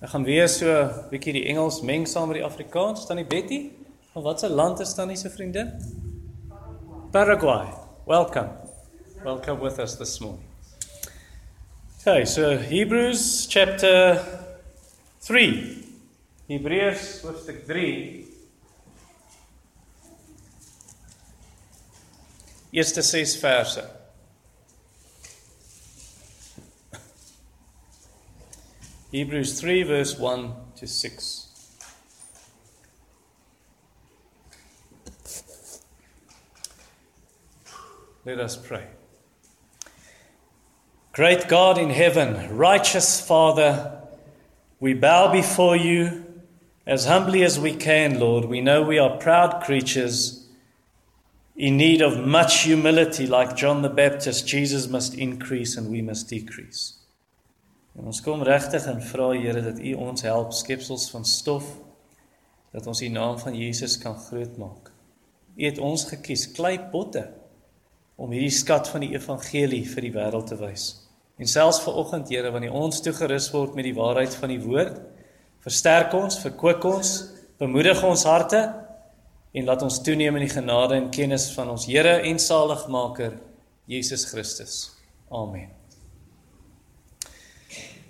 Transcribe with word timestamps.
Ek 0.00 0.08
gaan 0.08 0.24
weer 0.24 0.48
so 0.48 0.64
'n 0.64 1.10
bietjie 1.10 1.32
die 1.36 1.44
Engels 1.52 1.82
meng 1.84 2.06
saam 2.08 2.28
met 2.28 2.38
die 2.38 2.44
Afrikaans. 2.44 3.04
Tannie 3.06 3.24
Betty, 3.24 3.70
van 4.12 4.22
watter 4.22 4.48
land 4.48 4.80
is 4.80 4.94
Tannie 4.94 5.16
se 5.16 5.28
vriendin? 5.30 5.74
Paraguay. 7.12 7.68
Welcome. 8.06 8.48
Welcome 9.22 9.60
with 9.60 9.78
us 9.78 9.96
this 9.96 10.18
morning. 10.18 10.46
Okay, 12.00 12.24
so 12.24 12.56
Hebrews 12.56 13.46
chapter 13.46 14.24
3. 15.18 15.84
Hebreërs 16.48 17.20
hoofstuk 17.20 17.66
3. 17.66 18.24
Eerste 22.70 23.02
6 23.02 23.36
verse. 23.36 23.99
Hebrews 29.10 29.60
3, 29.60 29.82
verse 29.82 30.16
1 30.16 30.54
to 30.76 30.86
6. 30.86 31.48
Let 38.24 38.38
us 38.38 38.56
pray. 38.56 38.86
Great 41.12 41.48
God 41.48 41.76
in 41.76 41.90
heaven, 41.90 42.56
righteous 42.56 43.20
Father, 43.20 44.00
we 44.78 44.94
bow 44.94 45.32
before 45.32 45.74
you 45.74 46.24
as 46.86 47.06
humbly 47.06 47.42
as 47.42 47.58
we 47.58 47.74
can, 47.74 48.20
Lord. 48.20 48.44
We 48.44 48.60
know 48.60 48.80
we 48.80 49.00
are 49.00 49.16
proud 49.16 49.64
creatures 49.64 50.48
in 51.56 51.76
need 51.76 52.00
of 52.00 52.24
much 52.24 52.60
humility, 52.60 53.26
like 53.26 53.56
John 53.56 53.82
the 53.82 53.88
Baptist. 53.88 54.46
Jesus 54.46 54.86
must 54.86 55.14
increase 55.14 55.76
and 55.76 55.90
we 55.90 56.00
must 56.00 56.28
decrease. 56.28 56.99
En 57.98 58.06
ons 58.06 58.22
kom 58.22 58.42
regtig 58.46 58.86
en 58.90 59.02
vra 59.02 59.30
Here 59.34 59.62
dat 59.64 59.80
U 59.82 59.94
ons 60.06 60.22
help 60.26 60.54
skepsels 60.56 61.08
van 61.10 61.24
stof 61.26 61.66
dat 62.70 62.86
ons 62.86 63.02
die 63.02 63.10
naam 63.10 63.38
van 63.38 63.56
Jesus 63.56 63.96
kan 63.98 64.14
grootmaak. 64.28 64.92
U 65.56 65.64
het 65.64 65.78
ons 65.82 66.06
gekies 66.12 66.46
kleipotte 66.54 67.26
om 68.20 68.30
hierdie 68.30 68.54
skat 68.54 68.88
van 68.92 69.02
die 69.02 69.14
evangelie 69.16 69.82
vir 69.88 70.06
die 70.06 70.12
wêreld 70.14 70.52
te 70.52 70.58
wys. 70.60 70.92
En 71.40 71.48
selfs 71.48 71.80
ver 71.82 71.96
oggend 72.02 72.28
Here 72.30 72.52
wanneer 72.52 72.76
ons 72.76 73.00
toegerus 73.02 73.48
word 73.54 73.74
met 73.74 73.88
die 73.88 73.96
waarheid 73.96 74.36
van 74.36 74.52
die 74.52 74.60
woord, 74.60 75.00
versterk 75.64 76.14
ons, 76.16 76.38
verkoop 76.44 76.84
ons, 76.92 77.14
bemoedig 77.60 78.04
ons 78.06 78.26
harte 78.28 78.60
en 79.50 79.66
laat 79.66 79.82
ons 79.82 79.98
toeneem 80.04 80.36
in 80.38 80.46
die 80.46 80.52
genade 80.52 81.00
en 81.00 81.10
kennis 81.10 81.48
van 81.56 81.72
ons 81.72 81.88
Here 81.90 82.20
en 82.20 82.38
Saligmaker 82.38 83.40
Jesus 83.90 84.28
Christus. 84.30 84.80
Amen. 85.32 85.79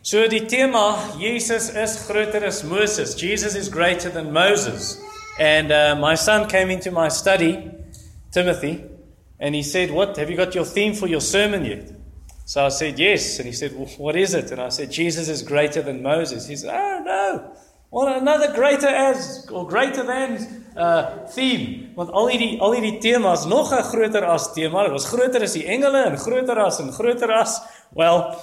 So 0.03 0.27
die 0.29 0.47
tema 0.49 0.97
Jesus 1.19 1.69
is 1.77 2.07
groter 2.09 2.43
as 2.43 2.65
Moses. 2.65 3.15
Jesus 3.15 3.55
is 3.55 3.69
greater 3.69 4.09
than 4.09 4.33
Moses. 4.33 4.99
And 5.39 5.71
uh, 5.71 5.95
my 5.97 6.15
son 6.15 6.49
came 6.49 6.71
into 6.71 6.91
my 6.91 7.09
study, 7.09 7.71
Timothy, 8.33 8.85
and 9.39 9.55
he 9.55 9.63
said, 9.63 9.91
"What 9.91 10.17
have 10.17 10.31
you 10.31 10.37
got 10.37 10.55
your 10.55 10.65
theme 10.65 10.95
for 10.95 11.07
your 11.07 11.21
sermon 11.21 11.67
yet?" 11.67 11.93
So 12.47 12.65
I 12.65 12.71
said, 12.71 12.99
"Yes." 12.99 13.39
And 13.39 13.47
he 13.47 13.53
said, 13.53 13.77
well, 13.77 13.89
"What 13.99 14.17
is 14.17 14.33
it?" 14.33 14.51
And 14.51 14.61
I 14.61 14.71
said, 14.71 14.91
"Jesus 14.91 15.29
is 15.29 15.43
greater 15.43 15.83
than 15.83 16.03
Moses." 16.03 16.49
He 16.49 16.57
said, 16.57 16.73
"Oh 16.73 17.03
no." 17.05 17.53
Well, 17.91 18.07
another 18.07 18.55
greater 18.55 18.89
as 18.89 19.47
or 19.51 19.67
greater 19.67 20.03
than 20.03 20.65
uh 20.77 21.27
theme. 21.29 21.93
Want 21.95 22.11
al 22.11 22.29
hierdie 22.29 22.61
al 22.61 22.73
hierdie 22.73 23.01
temas 23.01 23.45
nog 23.45 23.73
'n 23.73 23.83
groter 23.83 24.25
as 24.25 24.53
tema. 24.53 24.85
Dit 24.85 24.93
was 24.93 25.05
groter 25.05 25.43
as 25.43 25.53
die 25.53 25.67
engele 25.67 26.05
en 26.05 26.17
groter 26.17 26.59
as 26.59 26.81
en 26.81 26.93
groter 26.93 27.33
as. 27.33 27.61
Well, 27.93 28.39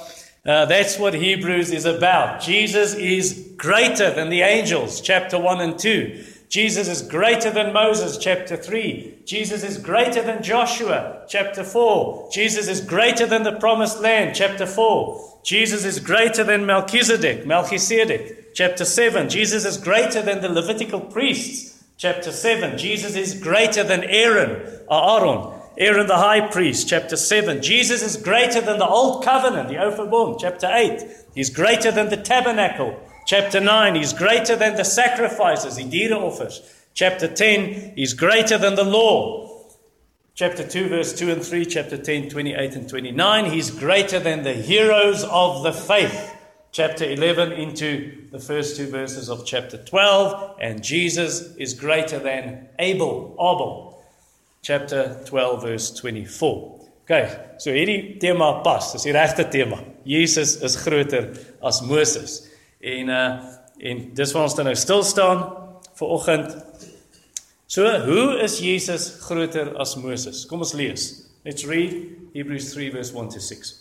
Uh, 0.48 0.64
that's 0.64 0.98
what 0.98 1.14
Hebrews 1.14 1.72
is 1.72 1.84
about. 1.84 2.42
Jesus 2.42 2.96
is 2.96 3.52
greater 3.58 4.12
than 4.12 4.30
the 4.30 4.42
angels, 4.42 5.02
chapter 5.02 5.38
1 5.38 5.60
and 5.60 5.78
2. 5.78 6.24
Jesus 6.48 6.88
is 6.88 7.02
greater 7.02 7.52
than 7.52 7.74
Moses, 7.74 8.18
chapter 8.18 8.56
3. 8.56 9.24
Jesus 9.26 9.66
is 9.66 9.78
greater 9.78 10.24
than 10.24 10.42
Joshua, 10.42 11.26
chapter 11.28 11.66
4. 11.66 12.30
Jesus 12.32 12.70
is 12.70 12.80
greater 12.80 13.26
than 13.26 13.44
the 13.44 13.60
promised 13.60 14.00
land, 14.00 14.34
chapter 14.34 14.66
4. 14.66 15.42
Jesus 15.44 15.84
is 15.84 16.00
greater 16.00 16.46
than 16.46 16.66
Melchizedek, 16.66 17.46
Melchizedek, 17.46 18.54
chapter 18.54 18.86
7. 18.86 19.28
Jesus 19.28 19.66
is 19.66 19.78
greater 19.78 20.22
than 20.22 20.42
the 20.42 20.48
Levitical 20.48 21.02
priests, 21.02 21.84
chapter 21.98 22.32
7. 22.32 22.78
Jesus 22.78 23.18
is 23.18 23.38
greater 23.38 23.84
than 23.84 24.06
Aaron, 24.06 24.62
Aaron, 24.90 25.57
Aaron 25.78 26.08
the 26.08 26.18
high 26.18 26.48
priest, 26.48 26.90
chapter 26.90 27.16
7. 27.16 27.62
Jesus 27.62 28.02
is 28.02 28.18
greater 28.18 28.62
than 28.62 28.80
the 28.80 28.88
old 28.88 29.24
covenant, 29.24 29.70
the 29.70 29.78
Ophir 29.78 30.36
chapter 30.40 30.68
8. 30.72 31.04
He's 31.36 31.52
greater 31.52 31.92
than 31.92 32.10
the 32.10 32.18
tabernacle, 32.18 33.00
chapter 33.28 33.60
9. 33.60 33.94
He's 33.94 34.12
greater 34.12 34.56
than 34.56 34.76
the 34.76 34.84
sacrifices, 34.84 35.76
the 35.76 35.84
diere 35.84 36.16
offers. 36.16 36.62
Chapter 36.96 37.28
10, 37.28 37.94
he's 37.96 38.16
greater 38.16 38.58
than 38.58 38.74
the 38.74 38.84
law. 38.84 39.48
Chapter 40.34 40.68
2, 40.68 40.90
verse 40.90 41.14
2 41.14 41.32
and 41.32 41.46
3, 41.46 41.66
chapter 41.66 41.98
10, 41.98 42.30
28 42.30 42.74
and 42.74 42.90
29. 42.90 43.52
He's 43.52 43.70
greater 43.70 44.20
than 44.20 44.42
the 44.42 44.54
heroes 44.54 45.24
of 45.26 45.62
the 45.62 45.74
faith. 45.74 46.34
Chapter 46.72 47.06
11 47.06 47.52
into 47.52 48.28
the 48.32 48.40
first 48.40 48.78
two 48.78 48.90
verses 48.90 49.30
of 49.30 49.46
chapter 49.46 49.78
12. 49.78 50.58
And 50.60 50.84
Jesus 50.84 51.56
is 51.58 51.76
greater 51.76 52.18
than 52.18 52.68
Abel, 52.80 53.36
Abel, 53.40 53.87
chapter 54.68 55.24
12 55.24 55.62
verse 55.62 55.94
24. 56.02 56.76
Okay, 57.08 57.30
so 57.58 57.72
hierdie 57.72 58.18
tema 58.20 58.50
pas, 58.66 58.90
dis 58.92 59.06
die 59.08 59.14
regte 59.16 59.46
tema. 59.48 59.78
Jesus 60.04 60.58
is 60.60 60.76
groter 60.82 61.30
as 61.64 61.80
Moses. 61.88 62.42
En 62.84 63.14
uh 63.14 63.30
en 63.78 64.00
dis 64.18 64.32
waar 64.34 64.48
ons 64.48 64.56
dan 64.58 64.66
nou 64.66 64.74
stil 64.76 65.04
staan 65.06 65.44
vir 66.00 66.14
oggend. 66.16 66.56
So, 67.70 67.86
hoe 68.08 68.40
is 68.42 68.56
Jesus 68.58 69.06
groter 69.22 69.70
as 69.78 69.94
Moses? 70.02 70.48
Kom 70.50 70.66
ons 70.66 70.74
lees. 70.74 71.04
Let's 71.46 71.68
read 71.70 71.94
Hebrews 72.34 72.72
3 72.74 72.90
verse 72.96 73.14
1 73.14 73.30
to 73.36 73.44
6. 73.44 73.76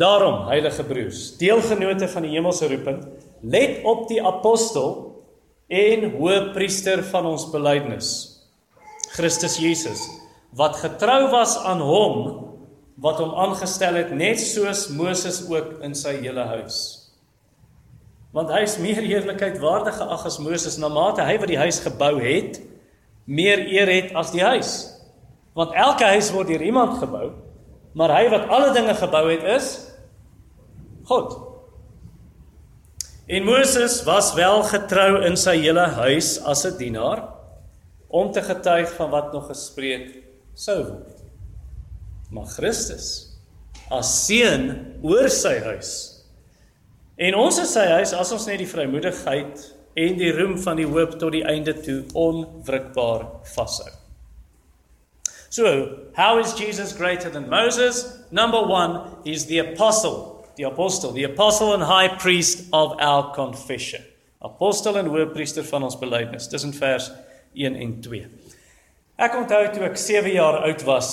Daarom, 0.00 0.48
heilige 0.48 0.88
broers, 0.88 1.34
deelgenote 1.36 2.08
van 2.08 2.24
die 2.24 2.32
hemelse 2.32 2.72
roeping, 2.72 3.04
let 3.44 3.84
op 3.84 4.08
die 4.08 4.22
apostel 4.24 4.96
en 5.68 6.08
hoëpriester 6.16 7.04
van 7.12 7.28
ons 7.34 7.44
belydenis, 7.52 8.14
Christus 9.12 9.60
Jesus 9.60 10.08
wat 10.54 10.76
getrou 10.82 11.30
was 11.30 11.56
aan 11.66 11.82
hom 11.82 12.18
wat 13.02 13.18
hom 13.18 13.32
aangestel 13.34 13.96
het 13.98 14.12
net 14.14 14.38
soos 14.38 14.86
Moses 14.94 15.42
ook 15.50 15.80
in 15.82 15.96
sy 15.98 16.14
hele 16.20 16.44
huis. 16.46 16.76
Want 18.34 18.52
hy 18.54 18.62
is 18.66 18.78
meer 18.82 19.02
eerlikheid 19.02 19.58
waardig 19.62 19.98
geag 19.98 20.26
as 20.30 20.38
Moses 20.42 20.78
na 20.78 20.90
mate 20.90 21.26
hy 21.26 21.34
wat 21.42 21.50
die 21.50 21.58
huis 21.58 21.80
gebou 21.82 22.16
het 22.22 22.60
meer 23.26 23.64
eer 23.66 23.90
het 23.90 24.14
as 24.14 24.30
die 24.34 24.44
huis. 24.44 24.72
Want 25.58 25.74
elke 25.78 26.06
huis 26.14 26.30
word 26.34 26.50
deur 26.50 26.62
iemand 26.62 26.98
gebou, 27.00 27.32
maar 27.94 28.12
hy 28.14 28.26
wat 28.30 28.48
alle 28.50 28.72
dinge 28.74 28.94
gebou 28.98 29.26
het 29.30 29.46
is 29.56 29.68
God. 31.06 31.34
En 33.26 33.46
Moses 33.46 34.02
was 34.04 34.34
wel 34.36 34.62
getrou 34.68 35.22
in 35.24 35.38
sy 35.40 35.56
hele 35.62 35.86
huis 35.98 36.36
as 36.44 36.64
'n 36.66 36.76
dienaar 36.78 37.24
om 38.08 38.30
te 38.32 38.42
getuig 38.42 38.92
van 38.94 39.10
wat 39.10 39.32
nog 39.32 39.46
gespreek 39.46 40.23
sou 40.54 40.80
word. 40.82 41.22
Maar 42.34 42.50
Christus 42.56 43.34
as 43.92 44.10
seun 44.26 44.70
oor 45.04 45.28
sy 45.32 45.58
huis. 45.66 45.92
En 47.20 47.36
ons 47.38 47.58
is 47.62 47.72
sy 47.76 47.84
huis 47.94 48.14
as 48.16 48.32
ons 48.34 48.46
net 48.48 48.62
die 48.62 48.68
vrymoedigheid 48.68 49.66
en 50.04 50.16
die 50.18 50.32
roem 50.34 50.56
van 50.58 50.80
die 50.80 50.88
hoop 50.88 51.18
tot 51.20 51.34
die 51.36 51.44
einde 51.46 51.76
toe 51.84 52.00
onwrikbaar 52.18 53.28
vashou. 53.54 53.92
So, 55.54 56.08
how 56.16 56.40
is 56.40 56.56
Jesus 56.58 56.92
greater 56.92 57.30
than 57.30 57.48
Moses? 57.48 58.18
Number 58.32 58.58
1, 58.58 59.22
he's 59.24 59.46
the 59.46 59.58
apostle, 59.58 60.48
the 60.56 60.64
apostle, 60.64 61.12
the 61.12 61.22
apostle 61.22 61.74
and 61.74 61.82
high 61.84 62.08
priest 62.08 62.66
of 62.72 62.96
our 62.98 63.32
confession. 63.34 64.02
Apostel 64.42 64.98
en 64.98 65.06
hoëpriester 65.06 65.62
van 65.70 65.86
ons 65.86 65.94
belydenis. 65.96 66.48
Dis 66.50 66.66
in 66.66 66.74
vers 66.74 67.06
1 67.54 67.78
en 67.78 67.94
2. 68.02 68.24
Ek 69.14 69.36
onthou 69.38 69.60
toe 69.70 69.84
ek 69.86 69.98
7 70.00 70.32
jaar 70.34 70.56
oud 70.66 70.80
was, 70.88 71.08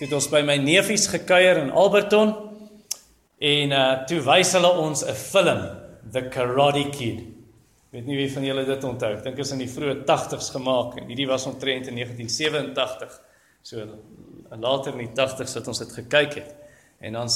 het 0.00 0.12
ons 0.16 0.28
by 0.32 0.40
my 0.40 0.54
neefies 0.56 1.04
gekuier 1.12 1.58
in 1.60 1.72
Alberton 1.76 2.30
en 3.44 3.74
uh 3.76 3.88
toe 4.08 4.22
wys 4.24 4.54
hulle 4.56 4.70
ons 4.80 5.02
'n 5.04 5.12
film, 5.12 5.60
The 6.12 6.22
Karate 6.32 6.88
Kid. 6.90 7.18
Ek 7.20 7.98
weet 7.98 8.06
nie 8.06 8.16
wie 8.16 8.30
van 8.32 8.44
julle 8.44 8.64
dit 8.64 8.84
onthou. 8.84 9.12
Ek 9.12 9.24
dink 9.24 9.38
is 9.38 9.52
in 9.52 9.58
die 9.58 9.68
vroeë 9.68 10.06
80's 10.08 10.48
gemaak 10.50 10.96
en 10.96 11.08
hierdie 11.08 11.28
was 11.28 11.44
omtrent 11.46 11.88
in 11.88 11.94
1987. 11.94 13.20
So 13.62 13.84
later 14.50 14.92
in 14.92 15.04
die 15.06 15.14
80's 15.14 15.54
het 15.54 15.68
ons 15.68 15.78
dit 15.78 15.92
gekyk 15.92 16.34
het. 16.34 16.54
En 17.00 17.12
dan 17.12 17.28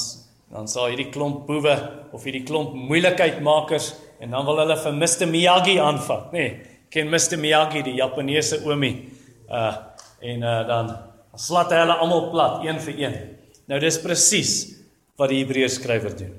dan 0.49 0.67
sá 0.67 0.87
hierdie 0.87 1.11
klomp 1.11 1.45
boewe 1.45 1.75
of 2.11 2.23
hierdie 2.23 2.43
klomp 2.43 2.73
moeilikheidmakers 2.73 3.93
en 4.19 4.31
dan 4.31 4.45
wil 4.45 4.57
hulle 4.57 4.77
vir 4.77 4.93
Mr 4.93 5.27
Miyagi 5.27 5.77
aanvat, 5.77 6.31
nê? 6.31 6.39
Nee, 6.39 6.61
ken 6.89 7.09
Mr 7.09 7.37
Miyagi, 7.37 7.83
die 7.83 7.97
Japaneese 7.99 8.63
oomie. 8.65 9.11
Uh 9.47 9.86
en 10.19 10.43
uh, 10.43 10.67
dan 10.67 10.91
slat 11.35 11.71
hulle 11.71 11.93
almal 12.01 12.29
plat 12.31 12.65
een 12.65 12.79
vir 12.81 12.99
een. 12.99 13.15
Nou 13.67 13.79
dis 13.79 13.99
presies 14.01 14.53
wat 15.17 15.29
die 15.33 15.41
Hebreërs 15.43 15.77
skrywer 15.79 16.15
doen. 16.17 16.33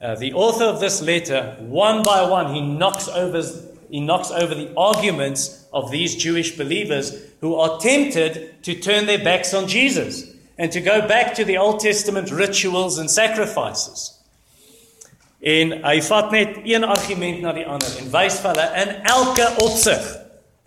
Uh, 0.00 0.14
the 0.20 0.32
author 0.34 0.68
of 0.68 0.80
this 0.80 1.00
letter, 1.00 1.56
one 1.70 2.02
by 2.02 2.22
one, 2.28 2.52
he 2.52 2.60
knocks 2.60 3.08
over 3.08 3.42
he 3.90 4.00
knocks 4.00 4.30
over 4.30 4.54
the 4.54 4.70
arguments 4.76 5.66
of 5.72 5.90
these 5.90 6.16
Jewish 6.16 6.56
believers 6.56 7.12
who 7.40 7.54
are 7.54 7.78
tempted 7.78 8.62
to 8.64 8.74
turn 8.74 9.06
their 9.06 9.22
backs 9.22 9.54
on 9.54 9.68
Jesus 9.68 10.34
and 10.58 10.72
to 10.72 10.80
go 10.80 11.06
back 11.06 11.34
to 11.34 11.44
the 11.44 11.58
Old 11.58 11.80
Testament 11.80 12.30
rituals 12.30 12.98
and 12.98 13.10
sacrifices. 13.10 14.10
En 15.44 15.74
hy 15.84 15.98
vat 16.00 16.30
net 16.32 16.60
een 16.64 16.84
argument 16.84 17.42
na 17.44 17.52
die 17.52 17.66
ander 17.68 17.90
en 18.00 18.10
wys 18.10 18.38
vir 18.40 18.54
hulle 18.54 18.68
in 18.82 18.92
elke 19.12 19.48
opsig 19.62 20.06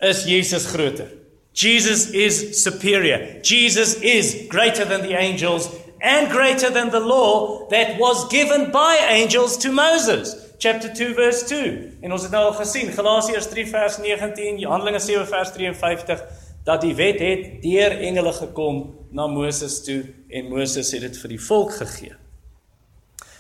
is 0.05 0.25
Jesus 0.29 0.67
groter. 0.69 1.09
Jesus 1.57 2.11
is 2.11 2.61
superior. 2.61 3.41
Jesus 3.41 3.95
is 3.95 4.45
greater 4.47 4.85
than 4.85 5.01
the 5.01 5.17
angels 5.17 5.73
and 5.99 6.29
greater 6.29 6.69
than 6.69 6.91
the 6.91 6.99
law 6.99 7.67
that 7.69 7.97
was 7.97 8.27
given 8.29 8.69
by 8.69 9.07
angels 9.09 9.57
to 9.57 9.71
Moses. 9.71 10.35
Chapter 10.59 10.93
2 10.93 11.15
verse 11.15 11.47
2. 11.49 11.97
En 12.03 12.11
ons 12.11 12.21
het 12.21 12.31
nou 12.31 12.43
al 12.51 12.53
gesien 12.59 12.91
Galasiërs 12.93 13.49
3 13.49 13.65
vers 13.71 13.97
19, 13.97 14.61
Handelinge 14.69 15.01
7 15.01 15.25
vers 15.25 15.51
53 15.55 16.21
dat 16.67 16.83
die 16.85 16.93
wet 16.93 17.23
het 17.25 17.49
deur 17.63 17.95
engele 18.05 18.33
gekom 18.37 18.83
na 19.09 19.25
Moses 19.25 19.79
toe 19.81 20.03
en 20.29 20.51
Moses 20.51 20.91
het 20.93 21.07
dit 21.07 21.17
vir 21.23 21.33
die 21.33 21.41
volk 21.41 21.73
gegee. 21.79 22.13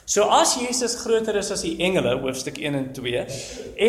So 0.09 0.25
as 0.31 0.55
Jesus 0.57 0.97
groter 1.03 1.37
is 1.37 1.51
as 1.53 1.61
die 1.67 1.75
engele 1.85 2.15
hoofstuk 2.23 2.57
1 2.57 2.81
en 2.81 2.89
2 2.97 3.25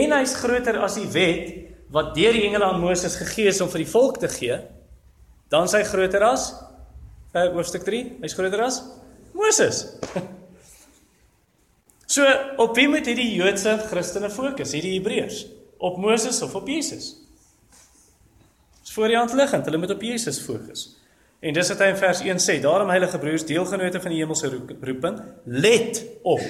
en 0.02 0.16
hy's 0.18 0.36
groter 0.42 0.82
as 0.84 1.00
die 1.00 1.08
wet 1.16 1.67
wat 1.94 2.14
deur 2.16 2.36
die 2.36 2.44
engele 2.48 2.64
aan 2.68 2.80
Moses 2.80 3.16
gegee 3.20 3.48
is 3.52 3.60
om 3.64 3.70
vir 3.72 3.84
die 3.84 3.90
volk 3.90 4.18
te 4.22 4.28
gee, 4.32 4.58
dan 5.52 5.68
sy 5.70 5.82
groter 5.88 6.24
as 6.28 6.50
uh, 7.32 7.46
hoofstuk 7.54 7.86
3, 7.86 8.02
hy's 8.24 8.36
groter 8.36 8.66
as 8.66 8.82
Moses. 9.36 9.84
So 12.08 12.24
op 12.56 12.72
wie 12.72 12.86
moet 12.88 13.04
hierdie 13.04 13.34
Joodse 13.36 13.74
Christene 13.90 14.30
fokus? 14.32 14.70
Hierdie 14.72 14.94
Hebreërs, 14.94 15.42
op 15.84 15.98
Moses 16.00 16.38
of 16.42 16.54
op 16.56 16.70
Jesus? 16.72 17.10
Dis 18.80 18.94
voor 18.96 19.12
die 19.12 19.18
hand 19.18 19.34
liggend, 19.36 19.68
hulle 19.68 19.80
moet 19.82 19.92
op 19.92 20.00
Jesus 20.02 20.40
fokus. 20.40 20.86
En 21.44 21.52
dis 21.52 21.68
wat 21.68 21.82
hy 21.84 21.90
in 21.92 22.00
vers 22.00 22.22
1 22.24 22.40
sê: 22.40 22.56
"Daarom 22.64 22.88
heilige 22.88 23.20
broers, 23.20 23.44
deelgenote 23.46 24.00
van 24.00 24.14
die 24.14 24.22
hemelse 24.22 24.48
roeping, 24.80 25.20
let 25.44 26.00
op 26.22 26.40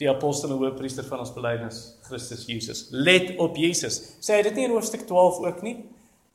die 0.00 0.08
apostel 0.10 0.50
en 0.52 0.60
hoofpriester 0.60 1.04
van 1.08 1.22
ons 1.24 1.32
belydenis, 1.34 1.80
Christus 2.08 2.46
Jesus. 2.46 2.86
Let 2.90 3.36
op 3.42 3.56
Jesus." 3.56 4.00
Sê 4.20 4.36
hy 4.36 4.42
dit 4.42 4.54
nie 4.54 4.66
in 4.68 4.74
hoofstuk 4.76 5.06
12 5.06 5.38
ook 5.44 5.62
nie? 5.62 5.76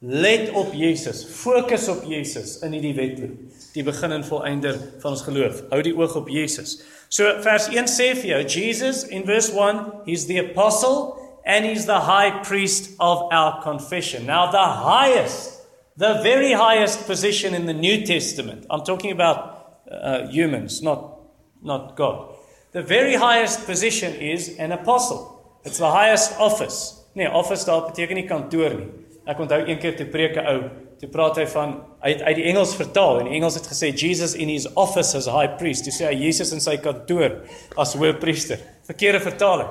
Let 0.01 0.49
op 0.57 0.73
Jesus. 0.73 1.25
Fokus 1.25 1.87
op 1.87 2.03
Jesus 2.09 2.59
in 2.65 2.73
hierdie 2.73 2.95
wedloop. 2.97 3.37
Die 3.73 3.83
begin 3.85 4.11
en 4.11 4.25
volëinder 4.25 4.79
van 4.99 5.11
ons 5.11 5.21
geloof. 5.21 5.61
Hou 5.69 5.81
die 5.85 5.93
oog 5.93 6.15
op 6.15 6.29
Jesus. 6.29 6.79
So 7.09 7.29
vers 7.45 7.67
1 7.69 7.85
sê 7.91 8.15
vir 8.17 8.31
jou, 8.31 8.41
Jesus 8.47 9.03
in 9.13 9.25
verse 9.25 9.53
1, 9.53 9.85
he's 10.05 10.25
the 10.25 10.39
apostle 10.39 11.19
and 11.45 11.65
he's 11.65 11.85
the 11.85 11.99
high 12.07 12.41
priest 12.41 12.95
of 12.99 13.29
our 13.31 13.61
confession. 13.61 14.25
Now 14.25 14.49
the 14.49 14.65
highest 14.81 15.61
the 15.97 16.19
very 16.23 16.53
highest 16.53 17.05
position 17.05 17.53
in 17.53 17.65
the 17.65 17.73
New 17.73 18.05
Testament. 18.05 18.65
I'm 18.69 18.83
talking 18.83 19.11
about 19.11 19.83
uh, 19.91 20.27
humans, 20.27 20.81
not, 20.81 21.19
not 21.61 21.95
God. 21.95 22.35
The 22.71 22.81
very 22.81 23.15
highest 23.15 23.65
position 23.65 24.13
is 24.13 24.57
an 24.57 24.71
apostle. 24.71 25.43
It's 25.65 25.77
the 25.77 25.91
highest 25.91 26.39
office. 26.39 27.03
Nee, 27.13 27.27
office 27.27 27.65
daar 27.65 27.81
beteken 27.81 28.15
nie 28.15 28.27
kantoor 28.27 28.77
nie. 28.77 28.87
Ek 29.27 29.39
onthou 29.43 29.59
een 29.67 29.79
keer 29.79 29.97
toe 29.97 30.05
preek 30.07 30.37
'n 30.39 30.45
ou, 30.47 30.69
toe 30.99 31.09
praat 31.11 31.35
hy 31.35 31.45
van 31.51 31.73
hy 31.99 32.13
het 32.13 32.21
uit 32.21 32.35
die 32.35 32.45
Engels 32.47 32.71
vertaal 32.75 33.19
en 33.19 33.25
die 33.25 33.35
Engels 33.35 33.55
het 33.59 33.67
gesê 33.67 33.91
Jesus 33.91 34.33
in 34.33 34.47
his 34.47 34.69
office 34.73 35.17
as 35.17 35.27
high 35.27 35.57
priest. 35.57 35.83
Dis 35.83 35.99
sê 35.99 36.07
hy 36.07 36.15
Jesus 36.23 36.53
in 36.53 36.63
sy 36.63 36.77
kantoor 36.77 37.41
as 37.77 37.93
hoëpriester. 37.93 38.59
Verkeerde 38.87 39.19
vertaling. 39.19 39.67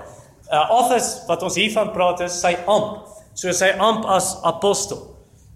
'n 0.50 0.54
uh, 0.54 0.70
Office 0.70 1.24
wat 1.26 1.42
ons 1.42 1.56
hiervan 1.56 1.92
praat 1.92 2.20
is 2.20 2.40
sy 2.40 2.52
amp. 2.66 3.08
So 3.34 3.52
sy 3.52 3.72
amp 3.78 4.04
as 4.04 4.36
apostel. 4.42 5.09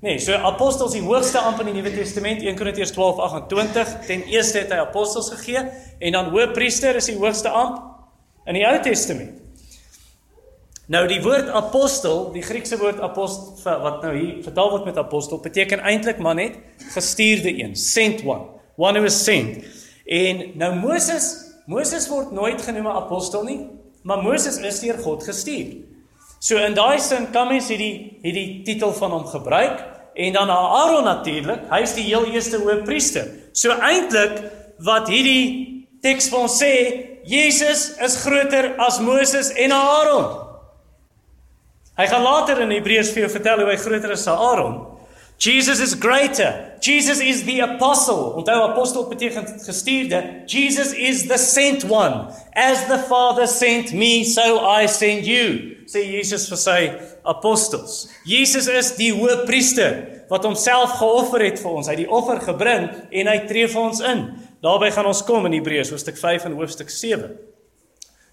Nee, 0.05 0.19
so 0.21 0.37
apostels 0.37 0.93
die 0.93 1.01
hoogste 1.01 1.41
amp 1.41 1.63
in 1.63 1.71
die 1.71 1.79
Nuwe 1.79 1.89
Testament 1.95 2.43
1 2.45 2.59
Korintiërs 2.59 2.91
12:28. 2.93 3.93
Ten 4.05 4.25
eerste 4.29 4.59
het 4.61 4.73
hy 4.75 4.83
apostels 4.83 5.31
gegee 5.33 5.63
en 5.99 6.13
dan 6.13 6.27
hoëpriester 6.35 6.99
is 7.01 7.09
die 7.09 7.15
hoogste 7.17 7.49
amp 7.49 7.79
in 8.45 8.59
die 8.59 8.67
Ou 8.69 8.75
Testament. 8.85 9.39
Nou 10.93 11.07
die 11.09 11.23
woord 11.25 11.49
apostel, 11.49 12.27
die 12.35 12.43
Griekse 12.45 12.77
woord 12.83 13.01
apostel 13.01 13.81
wat 13.81 14.05
nou 14.05 14.13
hier 14.13 14.43
vertaal 14.45 14.75
word 14.75 14.85
met 14.91 15.01
apostel, 15.01 15.41
beteken 15.41 15.81
eintlik 15.81 16.21
maar 16.21 16.37
net 16.37 16.61
gestuurde 16.93 17.55
een, 17.63 17.73
sent 17.73 18.21
one, 18.29 18.61
one 18.77 19.01
who 19.01 19.09
is 19.09 19.23
sent. 19.25 19.65
En 20.05 20.45
nou 20.61 20.71
Moses, 20.83 21.31
Moses 21.65 22.11
word 22.13 22.37
nooit 22.37 22.61
genoem 22.61 22.93
'n 22.93 23.01
apostel 23.07 23.49
nie, 23.49 23.71
maar 24.03 24.21
Moses 24.21 24.61
is 24.61 24.85
deur 24.85 25.01
God 25.01 25.25
gestuur. 25.25 25.81
So 26.45 26.61
in 26.61 26.75
daai 26.75 27.01
sin 27.01 27.31
kan 27.33 27.49
mens 27.49 27.73
hierdie 27.73 28.21
hierdie 28.21 28.63
titel 28.69 28.93
van 28.93 29.11
hom 29.11 29.25
gebruik 29.25 29.94
en 30.15 30.33
dan 30.33 30.51
Aaron 30.51 31.05
natuurlik, 31.05 31.67
hy 31.71 31.81
is 31.83 31.95
die 31.97 32.07
heel 32.07 32.27
eerste 32.31 32.61
hoëpriester. 32.63 33.29
So 33.53 33.75
eintlik 33.75 34.39
wat 34.85 35.11
hierdie 35.11 35.87
teks 36.03 36.31
vir 36.31 36.45
ons 36.45 36.57
sê, 36.61 36.73
Jesus 37.25 37.95
is 38.05 38.19
groter 38.23 38.75
as 38.79 39.01
Moses 39.01 39.51
en 39.59 39.73
Aaron. 39.73 40.27
Hy 41.95 42.07
gaan 42.11 42.27
later 42.27 42.61
in 42.65 42.75
Hebreërs 42.75 43.13
vir 43.15 43.25
jou 43.25 43.31
vertel 43.37 43.63
hoe 43.63 43.71
hy 43.71 43.79
groter 43.81 44.13
is 44.15 44.27
as 44.27 44.35
Aaron. 44.35 44.83
Jesus 45.39 45.81
is 45.81 45.95
greater. 45.95 46.79
Jesus 46.81 47.21
is 47.21 47.43
the 47.45 47.61
apostle. 47.61 48.35
Onthou 48.39 48.63
apostel 48.69 49.09
beteken 49.09 49.47
gestuurde. 49.63 50.45
Jesus 50.47 50.93
is 50.93 51.27
the 51.27 51.39
sent 51.39 51.85
one. 51.85 52.31
As 52.53 52.87
the 52.87 52.99
Father 52.99 53.47
sent 53.47 53.93
me, 53.93 54.25
so 54.25 54.61
I 54.61 54.87
send 54.87 55.27
you 55.27 55.74
sê 55.91 56.03
Jesus 56.07 56.47
vir 56.51 56.61
sy 56.61 56.79
apostels. 57.29 58.09
Jesus 58.29 58.69
is 58.71 58.93
die 58.99 59.11
hoëpriester 59.15 60.27
wat 60.31 60.47
homself 60.47 60.97
geoffer 61.01 61.45
het 61.47 61.61
vir 61.63 61.73
ons. 61.73 61.89
Hy 61.89 61.97
het 61.97 62.03
die 62.05 62.11
offer 62.11 62.41
gebring 62.43 62.89
en 63.11 63.31
hy 63.31 63.39
tree 63.49 63.69
vir 63.71 63.83
ons 63.83 64.01
in. 64.05 64.25
Daarby 64.65 64.91
gaan 64.95 65.11
ons 65.11 65.25
kom 65.27 65.45
in 65.49 65.59
Hebreërs 65.59 65.93
hoofstuk 65.93 66.17
5 66.21 66.49
en 66.49 66.57
hoofstuk 66.61 66.93
7. 66.93 67.35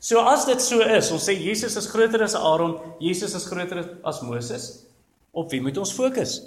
So 0.01 0.23
as 0.25 0.47
dit 0.47 0.63
so 0.63 0.81
is, 0.81 1.11
ons 1.13 1.27
sê 1.27 1.35
Jesus 1.37 1.75
is 1.77 1.89
groter 1.91 2.23
as 2.25 2.37
Aaron, 2.37 2.79
Jesus 3.03 3.35
is 3.37 3.45
groter 3.45 3.83
as 4.07 4.21
Moses. 4.25 4.71
Op 5.31 5.51
wie 5.51 5.61
moet 5.61 5.77
ons 5.77 5.93
fokus? 5.93 6.39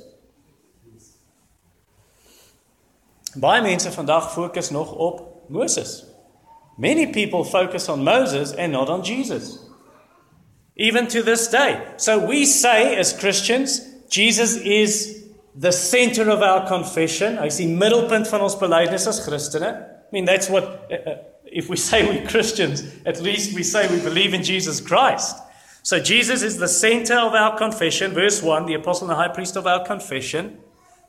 Baie 3.39 3.63
mense 3.63 3.91
vandag 3.95 4.33
fokus 4.35 4.71
nog 4.75 4.93
op 4.95 5.23
Moses. 5.49 6.05
Many 6.79 7.07
people 7.13 7.45
focus 7.45 7.89
on 7.89 8.03
Moses 8.03 8.55
and 8.59 8.73
not 8.73 8.91
on 8.91 9.03
Jesus 9.07 9.64
even 10.77 11.07
to 11.09 11.23
this 11.23 11.49
day. 11.49 11.87
So 11.97 12.25
we 12.25 12.45
say 12.45 12.97
as 12.97 13.13
Christians, 13.13 13.81
Jesus 14.09 14.57
is 14.57 15.25
the 15.55 15.73
center 15.73 16.31
of 16.31 16.43
our 16.43 16.67
confession. 16.67 17.39
Is 17.45 17.59
die 17.59 17.67
middelpunt 17.67 18.29
van 18.29 18.41
ons 18.41 18.57
belydenis 18.57 19.07
as 19.07 19.21
Christene. 19.27 19.71
I 19.71 20.11
mean 20.13 20.25
that's 20.25 20.49
what 20.49 20.65
uh, 20.91 21.11
uh, 21.11 21.17
if 21.47 21.69
we 21.69 21.77
say 21.89 22.07
we're 22.07 22.27
Christians, 22.27 22.85
at 23.07 23.21
least 23.21 23.55
we 23.55 23.63
say 23.63 23.89
we 23.89 24.01
believe 24.01 24.35
in 24.35 24.43
Jesus 24.43 24.81
Christ. 24.81 25.37
So 25.83 26.01
Jesus 26.01 26.43
is 26.43 26.57
the 26.57 26.69
center 26.69 27.15
of 27.15 27.35
our 27.35 27.59
confession, 27.59 28.13
verse 28.13 28.43
1, 28.43 28.67
the 28.67 28.75
apostle 28.75 29.07
and 29.07 29.11
the 29.11 29.23
high 29.23 29.29
priest 29.29 29.55
of 29.55 29.67
our 29.67 29.85
confession. 29.85 30.59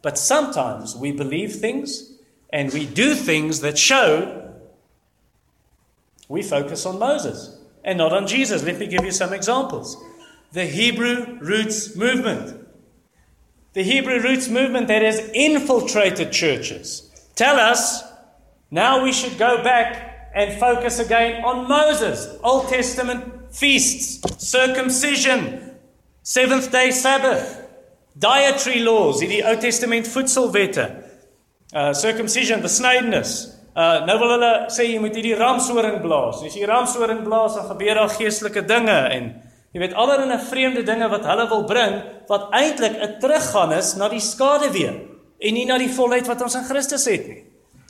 But 0.01 0.17
sometimes 0.17 0.95
we 0.95 1.13
believe 1.13 1.55
things 1.55 2.11
and 2.51 2.71
we 2.73 2.85
do 2.85 3.15
things 3.15 3.61
that 3.61 3.77
show 3.77 4.41
we 6.27 6.43
focus 6.43 6.85
on 6.85 6.99
Moses 6.99 7.54
and 7.85 7.97
not 7.97 8.11
on 8.11 8.27
Jesus. 8.27 8.63
Let 8.63 8.79
me 8.79 8.87
give 8.87 9.05
you 9.05 9.11
some 9.11 9.31
examples. 9.31 9.95
The 10.51 10.65
Hebrew 10.65 11.37
roots 11.39 11.95
movement. 11.95 12.67
The 13.73 13.83
Hebrew 13.83 14.19
roots 14.19 14.49
movement 14.49 14.89
that 14.89 15.01
has 15.01 15.19
infiltrated 15.33 16.33
churches 16.33 17.11
tell 17.35 17.57
us 17.57 18.03
now 18.71 19.03
we 19.03 19.11
should 19.11 19.37
go 19.37 19.63
back 19.63 20.31
and 20.33 20.59
focus 20.59 20.99
again 20.99 21.43
on 21.45 21.67
Moses, 21.67 22.37
Old 22.43 22.67
Testament 22.67 23.53
feasts, 23.53 24.45
circumcision, 24.45 25.75
seventh 26.23 26.71
day 26.71 26.91
Sabbath, 26.91 27.67
dietary 28.17 28.79
laws, 28.79 29.19
the 29.19 29.43
Old 29.43 29.61
Testament 29.61 30.05
voedselwette, 30.05 31.03
uh, 31.73 31.93
circumcision, 31.93 32.61
the 32.61 32.67
besnydenis, 32.67 33.54
Uh 33.75 34.05
nou 34.07 34.15
wil 34.21 34.29
hulle 34.37 34.51
sê 34.71 34.85
jy 34.87 34.99
moet 35.03 35.17
hierdie 35.17 35.35
ramshoring 35.35 35.99
blaas. 36.03 36.39
As 36.47 36.55
jy 36.55 36.63
ramshoring 36.69 37.25
blaas, 37.25 37.57
dan 37.57 37.67
gebeur 37.73 37.99
daar 37.99 38.13
geestelike 38.13 38.63
dinge 38.63 38.95
en 39.11 39.33
jy 39.75 39.81
weet 39.81 39.97
allerlei 39.99 40.37
vreemde 40.39 40.83
dinge 40.87 41.09
wat 41.11 41.27
hulle 41.27 41.49
wil 41.51 41.65
bring 41.67 41.97
wat 42.29 42.47
eintlik 42.55 42.95
'n 42.95 43.19
teruggaan 43.19 43.73
is 43.75 43.95
na 43.99 44.07
die 44.07 44.23
skaduwee 44.23 44.93
en 45.39 45.53
nie 45.53 45.65
na 45.65 45.77
die 45.77 45.91
volheid 45.91 46.27
wat 46.27 46.41
ons 46.41 46.55
in 46.55 46.63
Christus 46.63 47.05
het 47.05 47.27
nie. 47.27 47.43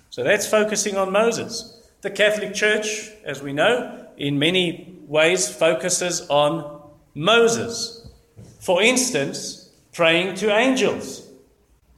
So 0.09 0.23
that's 0.23 0.47
focusing 0.47 0.97
on 0.97 1.11
Moses. 1.11 1.75
The 2.01 2.09
Catholic 2.09 2.53
Church, 2.55 3.11
as 3.25 3.41
we 3.41 3.51
know, 3.51 3.91
in 4.17 4.39
many 4.39 4.97
ways 5.07 5.47
focuses 5.49 6.27
on 6.29 6.63
Moses. 7.13 8.07
For 8.59 8.81
instance, 8.81 9.69
praying 9.93 10.35
to 10.35 10.49
angels. 10.49 11.24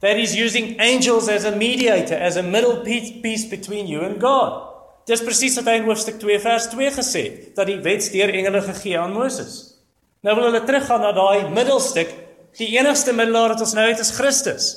That 0.00 0.16
is 0.16 0.34
using 0.34 0.80
angels 0.80 1.28
as 1.28 1.44
a 1.44 1.56
mediator, 1.56 2.14
as 2.14 2.36
a 2.36 2.42
middle 2.42 2.84
piece 2.84 3.44
between 3.50 3.86
you 3.86 4.00
and 4.06 4.20
God. 4.20 4.68
Dis 5.08 5.22
presies 5.24 5.56
wat 5.58 5.70
hy 5.70 5.78
in 5.80 5.88
hoofstuk 5.88 6.20
2 6.20 6.38
vers 6.44 6.68
2 6.70 6.90
gesê 6.94 7.22
het, 7.24 7.46
dat 7.56 7.66
die 7.66 7.78
wet 7.82 8.06
deur 8.12 8.30
engele 8.30 8.60
gegee 8.66 8.98
aan 9.00 9.16
Moses. 9.16 9.78
Nou 10.22 10.34
wil 10.36 10.50
hulle 10.50 10.60
teruggaan 10.68 11.02
na 11.02 11.14
daai 11.16 11.48
middelstuk. 11.54 12.12
Die 12.58 12.68
enigste 12.76 13.14
middelaar 13.16 13.54
wat 13.54 13.64
ons 13.64 13.74
nou 13.78 13.86
het 13.88 14.02
is 14.02 14.12
Christus. 14.14 14.68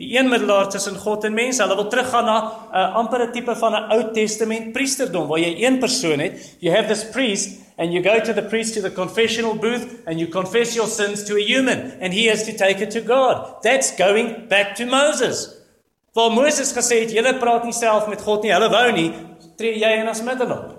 Die 0.00 0.14
een 0.16 0.30
middelaar 0.30 0.70
tussen 0.72 0.96
God 1.02 1.26
en 1.28 1.34
mense. 1.36 1.60
Hulle 1.62 1.76
wil 1.76 1.90
teruggaan 1.92 2.24
na 2.24 2.38
'n 2.38 2.46
uh, 2.72 2.96
ampere 3.02 3.30
tipe 3.30 3.56
van 3.56 3.72
'n 3.72 3.90
Ou 3.92 4.12
Testament 4.12 4.72
priesterdom 4.72 5.28
waar 5.28 5.40
jy 5.40 5.66
een 5.66 5.78
persoon 5.78 6.18
het. 6.18 6.56
You 6.60 6.74
have 6.76 6.88
this 6.88 7.04
priest 7.10 7.61
and 7.78 7.92
you 7.92 8.02
go 8.02 8.20
to 8.20 8.32
the 8.32 8.42
priest 8.42 8.74
to 8.74 8.80
the 8.80 8.90
confessional 8.90 9.54
booth 9.54 10.02
and 10.06 10.20
you 10.20 10.26
confess 10.26 10.76
your 10.76 10.86
sins 10.86 11.24
to 11.24 11.36
a 11.36 11.42
human 11.42 11.92
and 12.00 12.12
he 12.12 12.26
has 12.26 12.44
to 12.44 12.56
take 12.56 12.80
it 12.80 12.90
to 12.90 13.00
God. 13.00 13.62
That's 13.62 13.96
going 13.96 14.48
back 14.48 14.74
to 14.76 14.86
Moses. 14.86 15.58
Waar 16.14 16.30
Moses 16.30 16.72
gesê 16.76 17.00
het, 17.00 17.12
julle 17.14 17.38
praat 17.40 17.64
nie 17.64 17.72
self 17.72 18.08
met 18.08 18.20
God 18.20 18.42
nie, 18.44 18.52
hulle 18.52 18.68
wou 18.68 18.88
nie, 18.92 19.08
tree 19.56 19.78
jy 19.80 19.94
in 20.02 20.10
as 20.10 20.20
middelaar. 20.24 20.74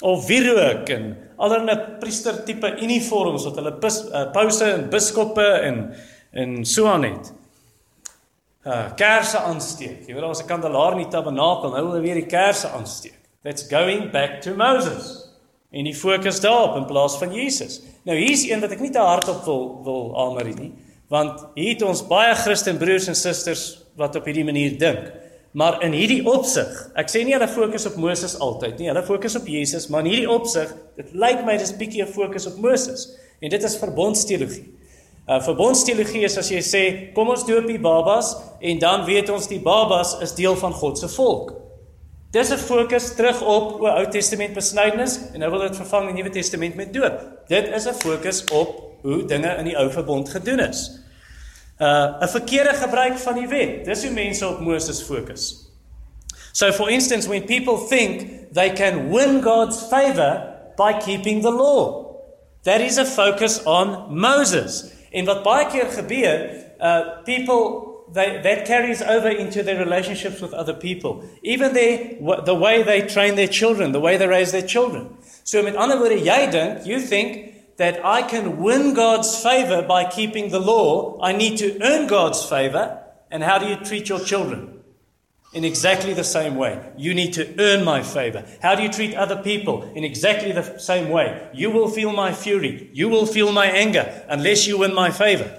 Of 0.00 0.24
wierook 0.30 0.88
en 0.94 1.10
allerlei 1.36 1.76
priester 2.00 2.38
tipe 2.46 2.70
uniforms 2.80 3.44
wat 3.44 3.60
hulle 3.60 3.74
bis, 3.82 4.00
uh, 4.08 4.30
pouse 4.32 4.64
en 4.64 4.88
biskoppe 4.92 5.44
en 5.68 5.84
en 6.30 6.64
so 6.64 6.86
aan 6.86 7.04
het. 7.08 7.32
Uh 8.64 8.92
kersse 8.96 9.38
aansteek. 9.38 10.04
Jy 10.06 10.14
weet 10.14 10.22
daar 10.22 10.32
was 10.32 10.42
'n 10.42 10.46
kandelaar 10.46 10.92
in 10.92 11.02
die 11.04 11.08
tabernakel, 11.10 11.70
nou 11.70 11.82
wil 11.82 11.92
hulle 11.92 12.06
weer 12.06 12.14
die 12.14 12.26
kersse 12.26 12.68
aansteek. 12.68 13.18
That's 13.42 13.68
going 13.68 14.10
back 14.10 14.40
to 14.42 14.54
Moses. 14.54 15.29
En 15.70 15.86
die 15.86 15.94
fokus 15.94 16.40
daarop 16.42 16.76
in 16.76 16.86
plaas 16.88 17.16
van 17.18 17.34
Jesus. 17.34 17.80
Nou 18.08 18.16
hier's 18.18 18.42
een 18.48 18.62
wat 18.62 18.72
ek 18.74 18.80
nie 18.82 18.90
te 18.90 19.02
hardop 19.02 19.44
wil 19.46 19.64
wil 19.86 20.06
aanmarie 20.18 20.56
nie, 20.56 20.72
want 21.10 21.44
hier 21.54 21.74
het 21.74 21.82
ons 21.86 22.02
baie 22.06 22.34
Christen 22.34 22.78
broers 22.78 23.08
en 23.10 23.18
susters 23.18 23.64
wat 23.98 24.16
op 24.18 24.26
hierdie 24.26 24.46
manier 24.46 24.78
dink. 24.78 25.10
Maar 25.52 25.80
in 25.82 25.94
hierdie 25.94 26.22
opsig, 26.30 26.68
ek 26.98 27.10
sê 27.10 27.24
nie 27.26 27.34
hulle 27.34 27.48
fokus 27.50 27.88
op 27.90 27.96
Moses 27.98 28.36
altyd 28.38 28.78
nie, 28.78 28.90
hulle 28.90 29.02
fokus 29.02 29.34
op 29.38 29.48
Jesus, 29.50 29.88
maar 29.90 30.04
in 30.06 30.12
hierdie 30.12 30.30
opsig, 30.30 30.70
dit 30.98 31.10
lyk 31.18 31.42
my 31.46 31.56
dis 31.58 31.74
bietjie 31.74 32.04
'n 32.04 32.12
fokus 32.12 32.46
op 32.46 32.60
Moses. 32.62 33.08
En 33.40 33.50
dit 33.50 33.62
is 33.62 33.76
verbondsteologie. 33.76 34.66
Uh 35.28 35.40
verbondsteologie 35.42 36.24
is 36.24 36.36
as 36.38 36.50
jy 36.50 36.60
sê, 36.60 36.82
kom 37.14 37.28
ons 37.28 37.46
doop 37.46 37.66
die 37.66 37.78
babas 37.78 38.36
en 38.60 38.78
dan 38.78 39.04
weet 39.04 39.30
ons 39.30 39.48
die 39.48 39.60
babas 39.60 40.16
is 40.20 40.34
deel 40.34 40.56
van 40.56 40.72
God 40.72 40.98
se 40.98 41.08
volk. 41.08 41.59
Dis 42.30 42.50
'n 42.50 42.58
fokus 42.58 43.14
terug 43.14 43.42
op 43.42 43.80
o 43.80 43.86
Ou 43.86 44.08
Testament 44.08 44.54
besnydenis 44.54 45.18
en 45.32 45.40
nou 45.40 45.50
wil 45.50 45.60
dit 45.60 45.76
vervang 45.76 46.08
in 46.08 46.14
die 46.14 46.22
Nuwe 46.22 46.34
Testament 46.34 46.74
met 46.74 46.92
doop. 46.92 47.20
Dit 47.46 47.68
is 47.68 47.86
'n 47.86 47.94
fokus 47.94 48.44
op 48.44 48.82
hoe 49.02 49.24
dinge 49.24 49.56
in 49.56 49.64
die 49.64 49.76
Ou 49.76 49.90
Verbond 49.90 50.28
gedoen 50.28 50.58
is 50.58 51.00
uh 51.80 52.20
'n 52.20 52.28
verkeerde 52.28 52.74
gebruik 52.74 53.18
van 53.18 53.34
die 53.34 53.48
wet. 53.48 53.84
Dis 53.84 54.04
hoe 54.04 54.12
mense 54.12 54.48
op 54.48 54.60
Moses 54.60 55.02
fokus. 55.02 55.70
So 56.52 56.72
for 56.72 56.90
instance 56.90 57.28
when 57.28 57.44
people 57.44 57.86
think 57.88 58.22
they 58.52 58.72
can 58.72 59.10
win 59.10 59.42
God's 59.42 59.78
favor 59.88 60.42
by 60.76 60.92
keeping 60.92 61.42
the 61.42 61.50
law. 61.50 62.06
That 62.62 62.80
is 62.80 62.98
a 62.98 63.04
focus 63.04 63.62
on 63.64 64.18
Moses. 64.18 64.84
En 65.10 65.24
wat 65.24 65.42
baie 65.42 65.66
keer 65.66 65.86
gebeur, 65.86 66.50
uh 66.80 67.00
people 67.24 67.89
they 68.12 68.40
that 68.42 68.66
carries 68.66 69.02
over 69.02 69.28
into 69.28 69.62
their 69.62 69.78
relationships 69.78 70.40
with 70.40 70.52
other 70.52 70.74
people. 70.74 71.24
Even 71.42 71.74
their 71.74 72.16
the 72.44 72.54
way 72.54 72.82
they 72.82 73.02
train 73.02 73.36
their 73.36 73.48
children, 73.48 73.92
the 73.92 74.00
way 74.00 74.16
they 74.16 74.26
raise 74.26 74.52
their 74.52 74.66
children. 74.66 75.16
So 75.44 75.62
met 75.62 75.76
ander 75.76 75.96
woorde, 75.96 76.24
jy 76.24 76.50
dink, 76.50 76.86
you 76.86 77.00
think 77.00 77.76
that 77.76 78.04
I 78.04 78.22
can 78.22 78.58
win 78.58 78.92
God's 78.94 79.42
favor 79.42 79.82
by 79.82 80.04
keeping 80.04 80.50
the 80.50 80.60
law. 80.60 81.18
I 81.22 81.32
need 81.32 81.56
to 81.58 81.82
earn 81.82 82.06
God's 82.08 82.44
favor. 82.44 83.02
And 83.30 83.42
how 83.42 83.58
do 83.58 83.66
you 83.66 83.76
treat 83.76 84.08
your 84.08 84.20
children? 84.20 84.82
In 85.52 85.64
exactly 85.64 86.12
the 86.12 86.22
same 86.22 86.56
way. 86.56 86.92
You 86.96 87.14
need 87.14 87.32
to 87.34 87.54
earn 87.58 87.84
my 87.84 88.02
favor. 88.02 88.44
How 88.60 88.74
do 88.74 88.82
you 88.82 88.90
treat 88.90 89.14
other 89.14 89.42
people? 89.42 89.82
In 89.94 90.04
exactly 90.04 90.52
the 90.52 90.78
same 90.78 91.08
way. 91.08 91.48
You 91.54 91.70
will 91.70 91.88
feel 91.88 92.12
my 92.12 92.32
fury. 92.32 92.90
You 92.92 93.08
will 93.08 93.26
feel 93.26 93.50
my 93.50 93.66
anger 93.66 94.24
unless 94.28 94.66
you 94.66 94.78
win 94.78 94.94
my 94.94 95.10
favor. 95.10 95.50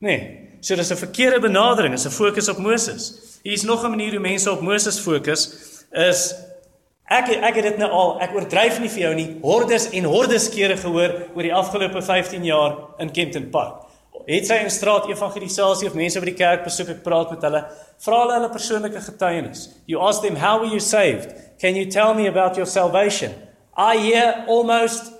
Nee. 0.00 0.43
So 0.64 0.74
dis 0.74 0.90
'n 0.90 0.96
verkeerde 0.96 1.40
benadering, 1.40 1.94
is 1.94 2.06
'n 2.06 2.10
fokus 2.10 2.48
op 2.48 2.58
Moses. 2.58 3.12
Hier's 3.42 3.62
nog 3.62 3.84
'n 3.84 3.90
manier 3.90 4.10
hoe 4.10 4.20
mense 4.20 4.50
op 4.50 4.60
Moses 4.60 4.98
fokus 4.98 5.52
is 5.90 6.34
Ek 7.04 7.28
ek 7.28 7.54
het 7.54 7.64
dit 7.64 7.76
nou 7.78 7.90
al, 7.90 8.20
ek 8.20 8.32
oordryf 8.34 8.78
nie 8.80 8.88
vir 8.88 9.00
jou 9.00 9.14
nie, 9.14 9.36
hordes 9.42 9.90
en 9.90 10.04
hordes 10.04 10.48
kere 10.48 10.76
gehoor 10.76 11.12
oor 11.34 11.42
die 11.42 11.52
afgelope 11.52 12.02
15 12.02 12.44
jaar 12.44 12.78
in 12.98 13.12
Kempton 13.12 13.50
Park. 13.50 13.84
Het 14.26 14.46
sy 14.46 14.54
in 14.54 14.70
straat 14.70 15.06
evangelisasie 15.06 15.86
of 15.86 15.94
mense 15.94 16.18
by 16.20 16.24
die 16.24 16.38
kerk 16.38 16.64
besoek 16.64 16.88
ek 16.88 17.02
praat 17.02 17.30
met 17.30 17.42
hulle, 17.42 17.60
vra 17.98 18.20
hulle 18.22 18.32
hulle 18.32 18.48
persoonlike 18.48 19.00
getuienis. 19.00 19.68
You 19.86 20.00
ask 20.00 20.22
them 20.22 20.36
how 20.36 20.58
were 20.58 20.70
you 20.70 20.80
saved? 20.80 21.28
Can 21.60 21.76
you 21.76 21.90
tell 21.90 22.14
me 22.14 22.26
about 22.26 22.56
your 22.56 22.66
salvation? 22.66 23.34
I 23.76 23.98
hear 23.98 24.44
almost 24.48 25.12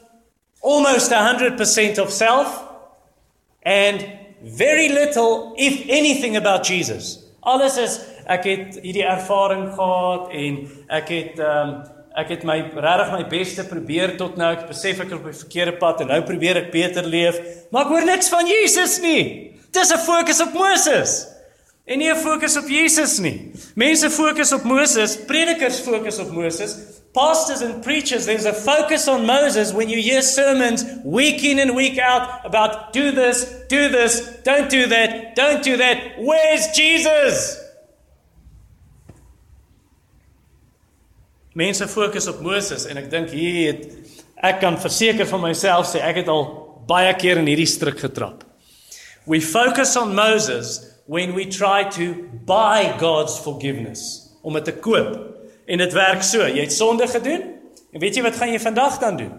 almost 0.63 1.13
100% 1.13 1.99
of 1.99 2.11
self 2.11 2.63
and 3.63 4.24
very 4.45 4.89
little 4.89 5.55
if 5.57 5.89
anything 5.89 6.37
about 6.37 6.65
Jesus. 6.65 7.19
Alles 7.41 7.77
is 7.77 7.99
ek 8.27 8.47
het 8.49 8.79
hierdie 8.81 9.05
ervaring 9.05 9.67
gehad 9.75 10.31
en 10.33 10.63
ek 10.89 11.13
het 11.13 11.43
ehm 11.43 11.75
um, 11.75 11.75
ek 12.15 12.29
het 12.31 12.45
my 12.47 12.61
regtig 12.79 13.09
my 13.11 13.25
beste 13.27 13.65
probeer 13.67 14.13
tot 14.19 14.37
nou. 14.39 14.53
Ek 14.55 14.69
besef 14.69 15.01
ek 15.03 15.11
is 15.11 15.17
op 15.17 15.25
die 15.27 15.35
verkeerde 15.35 15.73
pad 15.81 16.05
en 16.05 16.13
nou 16.13 16.21
probeer 16.23 16.61
ek 16.63 16.71
beter 16.71 17.07
leef, 17.11 17.41
maar 17.75 17.89
ek 17.89 17.95
hoor 17.95 18.07
niks 18.07 18.31
van 18.31 18.47
Jesus 18.47 19.01
nie. 19.03 19.51
Dis 19.75 19.91
'n 19.91 19.99
fokus 19.99 20.41
op 20.41 20.53
Moses. 20.55 21.27
En 21.85 21.99
nie 21.99 22.11
'n 22.11 22.17
fokus 22.17 22.57
op 22.57 22.69
Jesus 22.69 23.19
nie. 23.19 23.53
Mense 23.75 24.11
fokus 24.11 24.53
op 24.53 24.63
Moses, 24.63 25.17
predikers 25.27 25.81
fokus 25.81 26.19
op 26.19 26.31
Moses. 26.31 26.77
Pastors 27.15 27.61
and 27.61 27.81
preachers, 27.83 28.27
there's 28.27 28.45
a 28.45 28.53
focus 28.53 29.07
on 29.07 29.25
Moses 29.25 29.73
when 29.73 29.89
you 29.89 30.03
hear 30.03 30.21
sermons 30.21 30.85
week 31.05 31.45
in 31.45 31.61
and 31.61 31.77
week 31.77 31.97
out 31.97 32.45
about 32.45 32.93
do 32.93 33.13
this, 33.13 33.63
do 33.69 33.89
this, 33.89 34.41
don't 34.43 34.69
do 34.69 34.87
that, 34.89 35.37
don't 35.37 35.63
do 35.63 35.77
that. 35.77 36.19
Where's 36.19 36.67
Jesus? 36.75 37.61
Mense 41.55 41.87
fokus 41.87 42.27
op 42.27 42.41
Moses 42.43 42.83
en 42.91 42.99
ek 42.99 43.07
dink 43.13 43.31
hier 43.31 43.69
het 43.69 43.85
ek 44.43 44.59
kan 44.65 44.75
verseker 44.83 45.29
van 45.31 45.45
myself 45.45 45.87
sê 45.87 46.03
ek 46.03 46.25
het 46.25 46.33
al 46.33 46.43
baie 46.91 47.13
keer 47.15 47.39
in 47.39 47.47
hierdie 47.47 47.69
struik 47.71 48.03
getrap. 48.03 48.43
We 49.25 49.39
focus 49.39 49.95
on 49.97 50.17
Moses 50.19 50.83
when 51.07 51.37
we 51.39 51.47
try 51.47 51.87
to 51.95 52.27
buy 52.43 52.99
God's 52.99 53.39
forgiveness 53.39 54.35
om 54.43 54.59
dit 54.59 54.67
te 54.67 54.75
koop. 54.83 55.34
En 55.67 55.79
dit 55.79 55.93
werk 55.93 56.23
so, 56.23 56.45
jy 56.45 56.61
het 56.67 56.73
sonde 56.73 57.07
gedoen 57.09 57.43
en 57.95 58.01
weet 58.03 58.17
jy 58.19 58.23
wat 58.23 58.37
gaan 58.37 58.53
jy 58.53 58.61
vandag 58.61 58.99
dan 59.01 59.17
doen? 59.17 59.33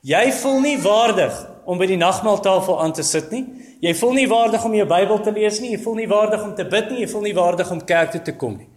Jy 0.00 0.32
voel 0.32 0.60
nie 0.64 0.78
waardig 0.80 1.36
om 1.68 1.78
by 1.78 1.86
die 1.90 1.98
nagmaaltafel 2.00 2.78
aan 2.80 2.94
te 2.96 3.04
sit 3.04 3.28
nie. 3.34 3.44
Jy 3.84 3.92
voel 3.98 4.14
nie 4.16 4.28
waardig 4.28 4.64
om 4.64 4.74
jou 4.74 4.86
Bybel 4.88 5.20
te 5.20 5.32
lees 5.32 5.60
nie, 5.60 5.74
jy 5.74 5.80
voel 5.82 5.98
nie 6.00 6.08
waardig 6.08 6.42
om 6.44 6.54
te 6.56 6.64
bid 6.64 6.90
nie, 6.90 7.02
jy 7.04 7.08
voel 7.12 7.26
nie 7.28 7.36
waardig 7.36 7.70
om 7.70 7.82
kerk 7.84 8.14
toe 8.14 8.22
te 8.24 8.36
kom 8.40 8.56
nie. 8.56 8.68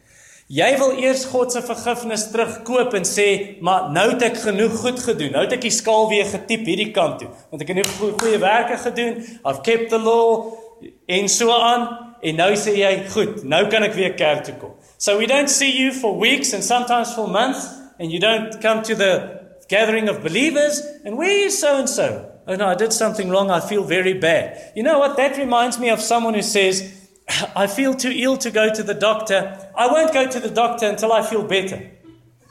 Jy 0.52 0.70
wil 0.78 0.98
eers 1.00 1.24
God 1.32 1.54
se 1.56 1.62
vergifnis 1.63 2.25
terugkoop 2.32 2.94
en 2.94 3.08
sê, 3.08 3.58
"Maar 3.62 3.92
nou 3.92 4.10
het 4.12 4.22
ek 4.22 4.38
genoeg 4.38 4.75
goed 4.75 5.00
gedoen. 5.00 5.32
Nou 5.32 5.44
het 5.44 5.54
ek 5.54 5.62
die 5.62 5.72
skaal 5.72 6.10
weer 6.10 6.25
getiep 6.25 6.66
hierdie 6.66 6.92
kant 6.92 7.20
toe, 7.20 7.30
want 7.50 7.62
ek 7.62 7.68
het 7.68 7.78
genoeg 7.78 7.98
goeie, 7.98 8.13
goeie 8.20 8.38
werke 8.38 8.78
gedoen. 8.78 9.24
I've 9.46 9.62
kept 9.62 9.90
the 9.90 10.00
law 10.00 10.54
en 11.08 11.30
so 11.30 11.52
aan." 11.52 12.16
En 12.22 12.36
nou 12.36 12.54
sê 12.56 12.75
jy, 12.75 13.08
"Goed, 13.10 13.44
nou 13.44 13.68
kan 13.68 13.84
ek 13.84 13.94
weer 13.94 14.13
kerk 14.13 14.44
toe 14.44 14.56
kom." 14.56 14.74
So 15.03 15.17
we 15.17 15.25
don't 15.25 15.50
see 15.50 15.77
you 15.77 15.91
for 15.91 16.17
weeks 16.17 16.53
and 16.53 16.63
sometimes 16.63 17.13
for 17.13 17.27
months 17.27 17.67
and 18.00 18.10
you 18.10 18.22
don't 18.22 18.62
come 18.62 18.81
to 18.83 18.95
the 18.95 19.50
gathering 19.67 20.07
of 20.07 20.24
believers 20.24 20.79
and 21.03 21.17
where 21.17 21.45
is 21.45 21.60
so 21.60 21.77
and 21.77 21.89
so? 21.89 22.31
Oh 22.48 22.55
no, 22.55 22.67
I 22.67 22.75
did 22.75 22.93
something 22.93 23.27
wrong. 23.29 23.51
I 23.51 23.60
feel 23.60 23.83
very 23.83 24.13
bad. 24.13 24.72
You 24.77 24.83
know 24.83 25.00
what? 25.00 25.17
That 25.17 25.36
reminds 25.38 25.77
me 25.77 25.89
of 25.89 26.00
someone 26.00 26.36
who 26.36 26.41
says, 26.41 27.10
I 27.53 27.67
feel 27.67 27.95
too 27.95 28.13
ill 28.15 28.38
to 28.38 28.50
go 28.50 28.74
to 28.74 28.81
the 28.81 28.93
doctor. 28.93 29.69
I 29.75 29.88
won't 29.88 30.13
go 30.13 30.25
to 30.25 30.39
the 30.39 30.50
doctor 30.50 30.88
until 30.88 31.12
I 31.12 31.22
feel 31.22 31.43
better. 31.43 31.91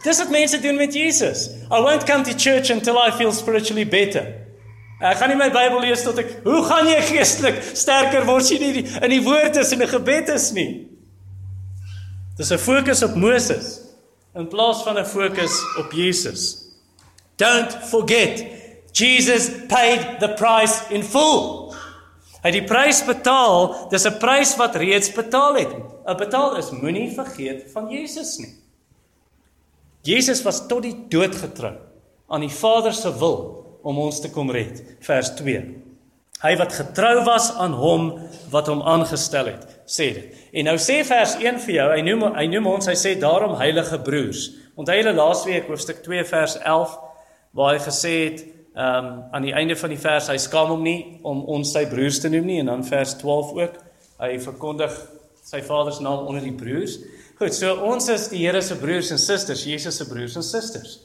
Dis 0.04 0.18
wat 0.18 0.28
mense 0.28 0.60
doen 0.60 0.76
met 0.76 0.92
Jesus. 0.92 1.48
I 1.70 1.80
won't 1.80 2.06
come 2.06 2.22
to 2.24 2.36
church 2.36 2.68
until 2.68 2.98
I 2.98 3.12
feel 3.12 3.32
spiritually 3.32 3.84
better. 3.84 4.28
Ek 5.00 5.16
gaan 5.16 5.32
nie 5.32 5.40
my 5.40 5.48
Bybel 5.48 5.80
lees 5.88 6.04
tot 6.04 6.20
ek 6.20 6.42
hoe 6.44 6.60
gaan 6.68 6.84
jy 6.84 7.00
geestelik 7.14 7.64
sterker 7.72 8.26
word 8.28 8.44
as 8.44 8.52
jy 8.52 8.60
nie 8.60 8.84
in 8.84 9.10
die 9.10 9.24
woord 9.24 9.56
is 9.56 9.72
en 9.72 9.80
'n 9.80 9.88
gebed 9.88 10.28
is 10.36 10.52
nie. 10.52 10.91
Dis 12.36 12.50
'n 12.50 12.58
fokus 12.58 13.02
op 13.02 13.14
Moses 13.14 13.80
in 14.34 14.48
plaas 14.48 14.82
van 14.82 14.98
'n 14.98 15.04
fokus 15.04 15.52
op 15.78 15.92
Jesus. 15.92 16.64
Don't 17.36 17.72
forget 17.72 18.44
Jesus 18.92 19.50
paid 19.68 20.20
the 20.20 20.28
price 20.28 20.82
in 20.90 21.02
full. 21.02 21.72
Hy 22.42 22.50
het 22.50 22.58
die 22.58 22.66
prys 22.66 23.04
betaal, 23.06 23.88
dis 23.90 24.04
'n 24.06 24.18
prys 24.18 24.56
wat 24.56 24.76
reeds 24.76 25.12
betaal 25.12 25.54
het. 25.54 25.72
'n 26.06 26.16
Betaal 26.16 26.56
is 26.56 26.70
moenie 26.70 27.10
vergeet 27.10 27.70
van 27.72 27.88
Jesus 27.90 28.38
nie. 28.38 28.54
Jesus 30.02 30.42
was 30.42 30.66
tot 30.66 30.82
die 30.82 30.96
dood 31.08 31.34
getrou 31.34 31.76
aan 32.28 32.40
die 32.40 32.50
Vader 32.50 32.92
se 32.92 33.18
wil 33.18 33.62
om 33.82 33.98
ons 33.98 34.20
te 34.20 34.30
kom 34.30 34.50
red. 34.50 34.82
Vers 35.00 35.34
2. 35.38 35.62
Hy 36.42 36.56
wat 36.56 36.72
getrou 36.72 37.24
was 37.24 37.52
aan 37.52 37.72
hom 37.72 38.08
wat 38.50 38.66
hom 38.66 38.82
aangestel 38.82 39.46
het, 39.46 39.66
sê 39.86 40.10
dit. 40.14 40.41
En 40.52 40.66
nou 40.68 40.74
sê 40.76 40.98
vers 41.08 41.38
1 41.40 41.62
vir 41.64 41.74
jou, 41.78 41.84
hy 41.94 42.02
noem 42.04 42.24
hy 42.36 42.44
noem 42.52 42.66
ons, 42.74 42.88
hy 42.90 42.96
sê 42.98 43.14
daarom 43.16 43.54
heilige 43.56 43.96
broers. 44.04 44.50
Onthou 44.76 44.96
julle 44.98 45.14
laasweek 45.16 45.70
hoofstuk 45.70 46.02
2 46.04 46.24
vers 46.28 46.58
11 46.60 46.98
waar 47.56 47.72
hy 47.72 47.80
gesê 47.84 48.12
het 48.26 48.42
ehm 48.72 49.06
um, 49.06 49.08
aan 49.36 49.44
die 49.44 49.52
einde 49.52 49.76
van 49.76 49.92
die 49.92 50.00
vers 50.00 50.30
hy 50.32 50.38
skaam 50.40 50.70
hom 50.72 50.84
nie 50.84 51.18
om 51.28 51.42
ons 51.56 51.74
sy 51.74 51.82
broers 51.88 52.20
te 52.24 52.30
noem 52.32 52.46
nie 52.48 52.60
en 52.62 52.70
dan 52.70 52.84
vers 52.88 53.12
12 53.20 53.50
ook 53.58 53.74
hy 54.24 54.30
verkondig 54.40 54.94
sy 55.44 55.60
vader 55.66 55.92
se 55.92 56.04
naam 56.04 56.26
onder 56.28 56.44
die 56.44 56.54
broers. 56.56 56.98
Goed, 57.40 57.52
so 57.56 57.72
ons 57.88 58.08
is 58.12 58.28
die 58.32 58.44
Here 58.44 58.62
se 58.62 58.76
broers 58.80 59.10
en 59.12 59.20
susters, 59.20 59.64
Jesus 59.68 59.96
se 60.00 60.06
broers 60.08 60.36
en 60.36 60.44
susters. 60.46 60.98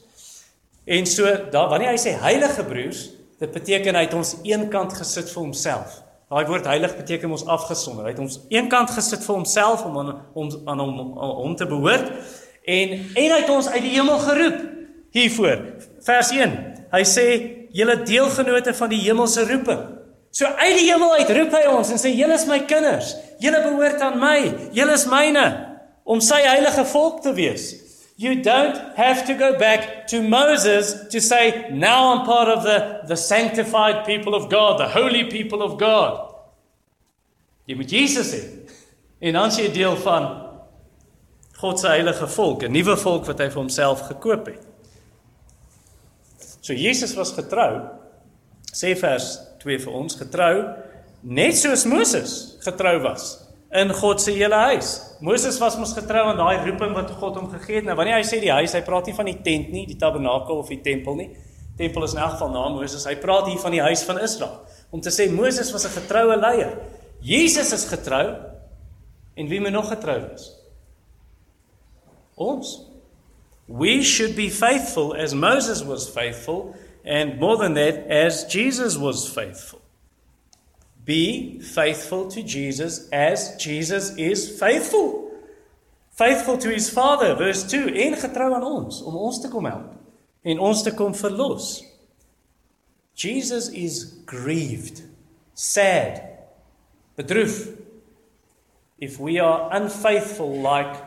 En 0.85 1.07
so 1.07 1.27
daar 1.51 1.71
wanneer 1.71 1.95
hy 1.95 1.99
sê 1.99 2.13
heilige 2.19 2.63
broers, 2.67 3.07
dit 3.39 3.51
beteken 3.51 3.95
hy 3.95 4.03
het 4.07 4.15
ons 4.15 4.35
eenkant 4.47 4.95
gesit 4.99 5.31
vir 5.31 5.41
homself. 5.43 6.01
Daai 6.27 6.43
woord 6.43 6.65
heilig 6.67 6.91
beteken 6.97 7.31
ons 7.31 7.45
afgesonder. 7.47 8.03
Hy 8.03 8.11
het 8.11 8.19
ons 8.19 8.41
eenkant 8.51 8.91
gesit 8.91 9.21
vir 9.23 9.37
homself 9.37 9.85
om 9.87 9.93
aan 10.01 10.09
om 10.35 10.49
aan 10.67 10.81
hom 10.83 10.97
om 11.47 11.53
te 11.55 11.67
behoort 11.69 12.09
en 12.67 12.97
en 12.99 13.29
hy 13.31 13.37
het 13.39 13.51
ons 13.53 13.69
uit 13.71 13.83
die 13.85 13.93
hemel 13.93 14.19
geroep 14.25 14.57
hiervoor. 15.15 15.61
Vers 16.03 16.33
1. 16.35 16.57
Hy 16.91 17.03
sê 17.07 17.25
julle 17.71 17.95
deelgenote 18.03 18.75
van 18.75 18.91
die 18.91 18.99
hemelse 19.05 19.47
roeping. 19.47 19.85
So 20.35 20.51
uit 20.51 20.75
die 20.75 20.89
hemel 20.89 21.15
uit 21.21 21.31
roep 21.39 21.55
hy 21.55 21.63
ons 21.71 21.95
en 21.95 22.03
sê 22.03 22.11
julle 22.11 22.35
is 22.35 22.47
my 22.51 22.59
kinders. 22.67 23.15
Julle 23.39 23.63
behoort 23.63 24.03
aan 24.03 24.19
my. 24.19 24.37
Julle 24.75 24.99
is 24.99 25.07
myne 25.07 25.47
om 26.03 26.19
sy 26.19 26.41
heilige 26.43 26.83
volk 26.91 27.23
te 27.23 27.31
wees. 27.39 27.69
You 28.17 28.41
don't 28.41 28.97
have 28.97 29.27
to 29.27 29.35
go 29.35 29.59
back 29.59 30.07
to 30.07 30.23
Moses 30.23 31.07
to 31.09 31.21
say, 31.21 31.69
now 31.71 32.13
I'm 32.13 32.25
part 32.25 32.49
of 32.49 32.63
the, 32.63 33.01
the 33.07 33.15
sanctified 33.15 34.07
people 34.07 34.33
of 34.33 34.49
God, 34.49 34.79
the 34.79 34.87
holy 34.87 35.25
people 35.25 35.61
of 35.61 35.77
God. 35.77 36.33
Jy 37.67 37.75
moet 37.77 37.91
Jesus 37.91 38.31
hê. 38.33 38.41
En 39.21 39.37
dan 39.37 39.53
sê 39.53 39.67
jy 39.67 39.73
deel 39.75 39.97
van 40.01 40.25
God 41.59 41.81
se 41.81 41.89
heilige 41.89 42.27
volk, 42.31 42.63
'n 42.63 42.71
nuwe 42.71 42.95
volk 42.97 43.25
wat 43.25 43.39
hy 43.39 43.49
vir 43.49 43.61
homself 43.61 44.01
gekoop 44.07 44.45
het. 44.49 44.63
So 46.61 46.73
Jesus 46.73 47.13
was 47.15 47.33
getrou, 47.33 47.89
sê 48.73 48.95
vers 48.97 49.39
2 49.59 49.79
vir 49.79 49.93
ons, 49.93 50.15
getrou 50.15 50.73
net 51.21 51.57
soos 51.57 51.85
Moses 51.85 52.57
getrou 52.63 53.01
was 53.03 53.46
in 53.71 53.91
God 53.93 54.21
se 54.21 54.31
hele 54.31 54.55
huis. 54.55 55.17
Moses 55.19 55.57
was 55.59 55.75
mos 55.77 55.93
getrou 55.93 56.23
aan 56.29 56.39
daai 56.39 56.63
roeping 56.63 56.93
wat 56.95 57.11
God 57.19 57.35
hom 57.39 57.49
gegee 57.51 57.81
het. 57.81 57.87
Nou 57.87 57.97
wanneer 57.99 58.19
hy 58.19 58.25
sê 58.27 58.39
die 58.39 58.53
huis, 58.53 58.75
hy 58.77 58.83
praat 58.85 59.09
nie 59.09 59.15
van 59.17 59.27
die 59.27 59.37
tent 59.43 59.71
nie, 59.73 59.85
die 59.89 59.97
tabernakel 59.99 60.61
of 60.61 60.71
die 60.71 60.79
tempel 60.83 61.17
nie. 61.19 61.29
Tempel 61.77 62.07
is 62.07 62.15
in 62.15 62.21
elk 62.23 62.37
geval 62.37 62.53
na 62.53 62.67
Moses. 62.73 63.05
Hy 63.05 63.17
praat 63.21 63.49
hier 63.51 63.59
van 63.61 63.75
die 63.75 63.83
huis 63.83 64.03
van 64.07 64.21
Israel. 64.23 64.61
Om 64.91 65.03
te 65.03 65.11
sê 65.13 65.27
Moses 65.31 65.71
was 65.75 65.85
'n 65.85 65.99
getroue 65.99 66.37
leier. 66.39 66.77
Jesus 67.21 67.73
is 67.73 67.85
getrou 67.85 68.35
en 69.35 69.47
wie 69.47 69.59
moet 69.59 69.71
nog 69.71 69.89
getrou 69.89 70.19
wees? 70.29 70.53
Ons. 72.35 72.83
We 73.67 74.01
should 74.01 74.35
be 74.35 74.49
faithful 74.49 75.13
as 75.15 75.33
Moses 75.33 75.83
was 75.83 76.09
faithful 76.09 76.75
and 77.03 77.39
more 77.39 77.57
than 77.57 77.73
that 77.73 78.07
as 78.09 78.45
Jesus 78.45 78.97
was 78.97 79.27
faithful. 79.27 79.81
Be 81.07 81.59
faithful 81.61 82.27
to 82.31 82.43
Jesus 82.43 83.07
as 83.13 83.55
Jesus 83.55 84.13
is 84.17 84.59
faithful. 84.59 85.31
Faithful 86.11 86.57
to 86.57 86.69
his 86.69 86.89
Father, 86.89 87.33
verse 87.33 87.63
2, 87.63 87.93
en 87.95 88.17
getrou 88.19 88.51
aan 88.53 88.65
ons 88.65 88.99
om 89.07 89.15
ons 89.15 89.39
te 89.39 89.47
kom 89.47 89.69
help 89.69 89.93
en 90.47 90.59
ons 90.59 90.81
te 90.83 90.91
kom 90.95 91.13
verlos. 91.15 91.81
Jesus 93.17 93.69
is 93.69 94.21
grieved, 94.25 95.01
sad, 95.53 96.21
bedroef 97.15 97.69
if 98.99 99.19
we 99.19 99.39
are 99.39 99.69
unfaithful 99.71 100.59
like 100.59 101.03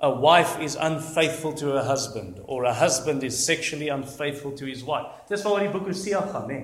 a 0.00 0.10
wife 0.10 0.58
is 0.60 0.76
unfaithful 0.76 1.52
to 1.52 1.66
her 1.72 1.84
husband 1.84 2.40
or 2.44 2.64
a 2.64 2.74
husband 2.74 3.22
is 3.24 3.38
sexually 3.38 3.88
unfaithful 3.88 4.52
to 4.52 4.66
his 4.66 4.82
wife. 4.84 5.06
Dis 5.28 5.44
waar 5.44 5.62
die 5.62 5.70
boek 5.72 5.86
Hosea 5.86 6.20
gaan, 6.32 6.50
hè. 6.50 6.60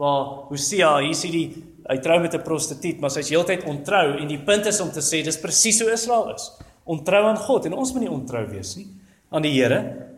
Waar 0.00 0.48
Hosea, 0.48 0.96
hier 1.04 1.14
sien 1.14 1.34
die 1.34 1.46
hy 1.88 1.98
trou 2.00 2.20
met 2.20 2.34
'n 2.34 2.42
prostituut, 2.42 3.00
maar 3.00 3.10
sy's 3.10 3.28
heeltyd 3.28 3.64
ontrou 3.64 4.18
en 4.18 4.28
die 4.28 4.38
punt 4.38 4.66
is 4.66 4.80
om 4.80 4.90
te 4.90 5.00
sê 5.00 5.22
dis 5.24 5.40
presies 5.40 5.78
so 5.78 5.88
Israel 5.88 6.34
is. 6.34 6.50
Ontrou 6.84 7.24
aan 7.24 7.36
God 7.36 7.66
en 7.66 7.74
ons 7.74 7.92
moet 7.92 8.02
nie 8.02 8.10
ontrou 8.10 8.46
wees 8.48 8.76
nie 8.76 8.86
aan 9.30 9.42
die 9.42 9.52
Here. 9.52 10.08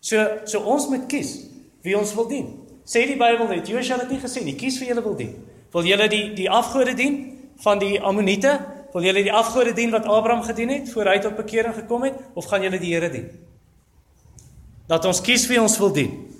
So 0.00 0.16
so 0.44 0.60
ons 0.60 0.88
moet 0.88 1.06
kies 1.06 1.46
wie 1.82 1.96
ons 1.98 2.14
wil 2.14 2.28
dien. 2.28 2.46
Sê 2.84 3.06
die 3.06 3.16
Bybel 3.16 3.48
net, 3.48 3.68
Josua 3.68 3.98
het 3.98 4.08
dit 4.08 4.16
nie 4.18 4.24
gesê 4.24 4.44
nie, 4.44 4.56
kies 4.56 4.78
vir 4.78 4.88
julle 4.88 5.02
wil 5.02 5.16
dien. 5.16 5.34
Wil 5.72 5.86
julle 5.86 6.08
die 6.08 6.34
die 6.34 6.50
afgode 6.50 6.94
dien 6.94 7.38
van 7.62 7.78
die 7.78 8.00
Ammoniete? 8.00 8.58
Wil 8.92 9.06
julle 9.06 9.22
die 9.22 9.32
afgode 9.32 9.72
dien 9.72 9.90
wat 9.90 10.06
Abraham 10.06 10.42
gedien 10.42 10.68
het 10.68 10.90
voor 10.90 11.12
hy 11.12 11.18
tot 11.22 11.36
bekering 11.36 11.74
gekom 11.74 12.02
het 12.08 12.14
of 12.34 12.48
gaan 12.50 12.62
julle 12.62 12.78
die 12.78 12.94
Here 12.94 13.10
dien? 13.10 13.30
Dat 14.90 15.04
ons 15.04 15.20
kies 15.20 15.46
wie 15.46 15.60
ons 15.60 15.78
wil 15.78 15.92
dien. 15.94 16.39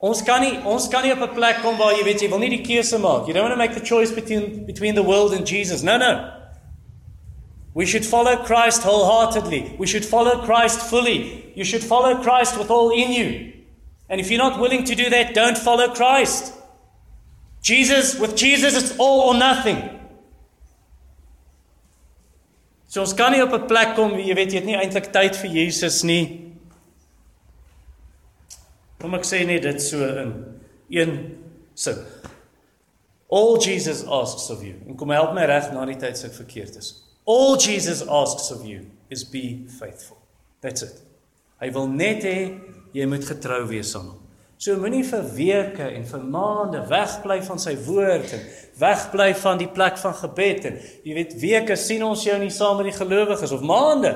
Ons 0.00 0.22
kan 0.24 0.40
nie 0.40 0.56
ons 0.64 0.88
kan 0.88 1.02
nie 1.04 1.12
op 1.12 1.20
'n 1.20 1.34
plek 1.34 1.60
kom 1.62 1.76
waar 1.76 1.92
jy 1.92 2.04
weet 2.04 2.22
jy 2.22 2.28
wil 2.28 2.38
nie 2.38 2.48
die 2.48 2.64
keuse 2.64 2.98
maak. 2.98 3.26
You 3.26 3.34
don't 3.34 3.48
want 3.48 3.52
to 3.52 3.58
make 3.58 3.74
the 3.74 3.84
choice 3.84 4.10
between 4.10 4.64
between 4.64 4.94
the 4.94 5.02
world 5.02 5.32
and 5.32 5.46
Jesus. 5.46 5.82
No, 5.82 5.98
no. 5.98 6.30
We 7.74 7.86
should 7.86 8.06
follow 8.06 8.36
Christ 8.36 8.82
wholeheartedly. 8.82 9.76
We 9.78 9.86
should 9.86 10.04
follow 10.04 10.42
Christ 10.44 10.80
fully. 10.80 11.52
You 11.54 11.64
should 11.64 11.84
follow 11.84 12.22
Christ 12.22 12.58
with 12.58 12.70
all 12.70 12.90
in 12.90 13.12
you. 13.12 13.52
And 14.08 14.20
if 14.20 14.30
you're 14.30 14.42
not 14.42 14.58
willing 14.58 14.84
to 14.84 14.94
do 14.94 15.10
that, 15.10 15.34
don't 15.34 15.56
follow 15.56 15.94
Christ. 15.94 16.52
Jesus, 17.62 18.18
with 18.18 18.34
Jesus 18.36 18.74
it's 18.74 18.98
all 18.98 19.20
or 19.28 19.34
nothing. 19.34 20.00
So 22.88 23.02
ons 23.02 23.14
kan 23.14 23.32
nie 23.32 23.42
op 23.42 23.52
'n 23.52 23.68
plek 23.68 23.94
kom 23.94 24.18
jy 24.18 24.34
weet 24.34 24.50
jy 24.52 24.56
het 24.56 24.64
nie 24.64 24.76
eintlik 24.76 25.12
tyd 25.12 25.36
vir 25.36 25.50
Jesus 25.50 26.02
nie. 26.02 26.49
Kom 29.00 29.16
ek 29.16 29.24
sê 29.24 29.42
net 29.48 29.64
dit 29.64 29.82
so 29.82 30.04
in 30.04 30.32
een 30.92 31.14
sin. 31.74 32.00
All 33.30 33.56
Jesus 33.62 34.02
asks 34.04 34.50
of 34.50 34.64
you. 34.66 34.74
En 34.88 34.96
kom 34.98 35.12
help 35.14 35.32
my 35.36 35.46
reg 35.48 35.70
na 35.72 35.86
die 35.88 35.98
tyd 36.00 36.18
se 36.18 36.28
verkeerd 36.34 36.76
is. 36.80 36.92
All 37.24 37.56
Jesus 37.56 38.02
asks 38.06 38.50
of 38.52 38.64
you 38.66 38.84
is 39.08 39.24
be 39.24 39.64
faithful. 39.78 40.18
That's 40.60 40.82
it. 40.82 40.98
Hy 41.60 41.70
wil 41.72 41.88
net 41.92 42.26
hê 42.26 42.38
jy 42.96 43.06
moet 43.08 43.24
getrou 43.24 43.62
wees 43.70 43.94
aan 43.96 44.10
hom. 44.10 44.18
So 44.60 44.76
moenie 44.76 45.06
vir 45.08 45.22
weke 45.36 45.86
en 45.88 46.02
vir 46.04 46.24
maande 46.28 46.82
wegbly 46.90 47.38
van 47.46 47.60
sy 47.62 47.72
woord 47.86 48.34
en 48.36 48.42
wegbly 48.80 49.30
van 49.40 49.60
die 49.62 49.70
plek 49.72 49.96
van 50.02 50.12
gebed 50.18 50.66
en 50.68 50.76
jy 51.06 51.16
weet 51.16 51.36
weke 51.40 51.78
sien 51.80 52.04
ons 52.04 52.26
jou 52.26 52.36
nie 52.42 52.52
saam 52.52 52.76
met 52.80 52.90
die 52.90 52.98
gelowiges 52.98 53.54
of 53.56 53.64
maande 53.64 54.12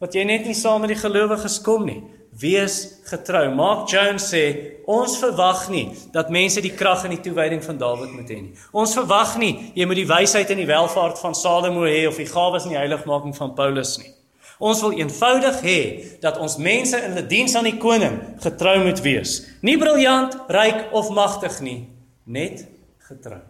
wat 0.00 0.16
jy 0.16 0.24
net 0.24 0.48
nie 0.48 0.56
saam 0.56 0.80
met 0.80 0.94
die 0.94 1.02
gelowiges 1.02 1.58
kom 1.66 1.84
nie. 1.90 2.00
Wees 2.40 3.02
getrou. 3.04 3.50
Mark 3.54 3.90
Jones 3.92 4.24
sê 4.32 4.44
ons 4.88 5.18
verwag 5.20 5.66
nie 5.72 5.84
dat 6.14 6.32
mense 6.32 6.62
die 6.64 6.72
krag 6.72 7.04
en 7.04 7.12
die 7.12 7.20
toewyding 7.20 7.60
van 7.64 7.78
Dawid 7.80 8.14
moet 8.14 8.30
hê 8.32 8.38
nie. 8.40 8.54
Ons 8.72 8.94
verwag 8.96 9.36
nie 9.42 9.52
jy 9.76 9.84
moet 9.88 10.00
die 10.00 10.08
wysheid 10.08 10.50
en 10.50 10.62
die 10.62 10.68
welvaart 10.70 11.20
van 11.20 11.36
Salomo 11.36 11.84
hê 11.84 12.06
of 12.08 12.16
die 12.16 12.28
gawes 12.30 12.64
en 12.64 12.72
die 12.72 12.80
heiligmaking 12.80 13.36
van 13.36 13.52
Paulus 13.58 13.98
nie. 14.00 14.14
Ons 14.62 14.80
wil 14.84 14.94
eenvoudig 14.96 15.58
hê 15.66 15.78
dat 16.22 16.38
ons 16.40 16.56
mense 16.62 16.98
in 17.04 17.16
die 17.18 17.26
diens 17.26 17.56
aan 17.58 17.66
die 17.66 17.80
koning 17.82 18.16
getrou 18.40 18.76
moet 18.84 19.02
wees. 19.02 19.40
Nie 19.60 19.74
briljant, 19.80 20.36
ryk 20.54 20.94
of 20.94 21.10
magtig 21.12 21.58
nie, 21.66 21.80
net 22.24 22.62
getrou. 23.08 23.40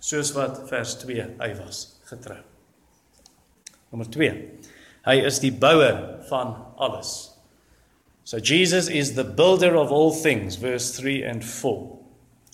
Soos 0.00 0.30
wat 0.36 0.62
vers 0.68 0.94
2 1.02 1.26
hy 1.40 1.50
was, 1.58 1.82
getrou. 2.08 2.38
Nommer 3.90 4.12
2. 4.12 4.30
Hy 5.08 5.16
is 5.24 5.40
die 5.42 5.52
bouer 5.56 6.20
van 6.28 6.52
alles. 6.76 7.29
So 8.24 8.38
Jesus 8.38 8.88
is 8.88 9.14
the 9.14 9.24
builder 9.24 9.76
of 9.76 9.90
all 9.90 10.12
things, 10.12 10.56
verse 10.56 10.96
3 10.96 11.22
and 11.24 11.44
4. 11.44 11.98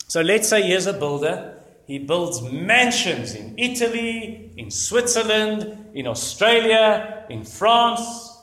So 0.08 0.20
let's 0.20 0.48
say 0.48 0.62
here's 0.62 0.86
a 0.86 0.92
builder. 0.92 1.54
He 1.86 1.98
builds 1.98 2.42
mansions 2.42 3.34
in 3.34 3.54
Italy, 3.58 4.50
in 4.56 4.70
Switzerland, 4.70 5.90
in 5.94 6.06
Australia, 6.06 7.24
in 7.28 7.44
France, 7.44 8.40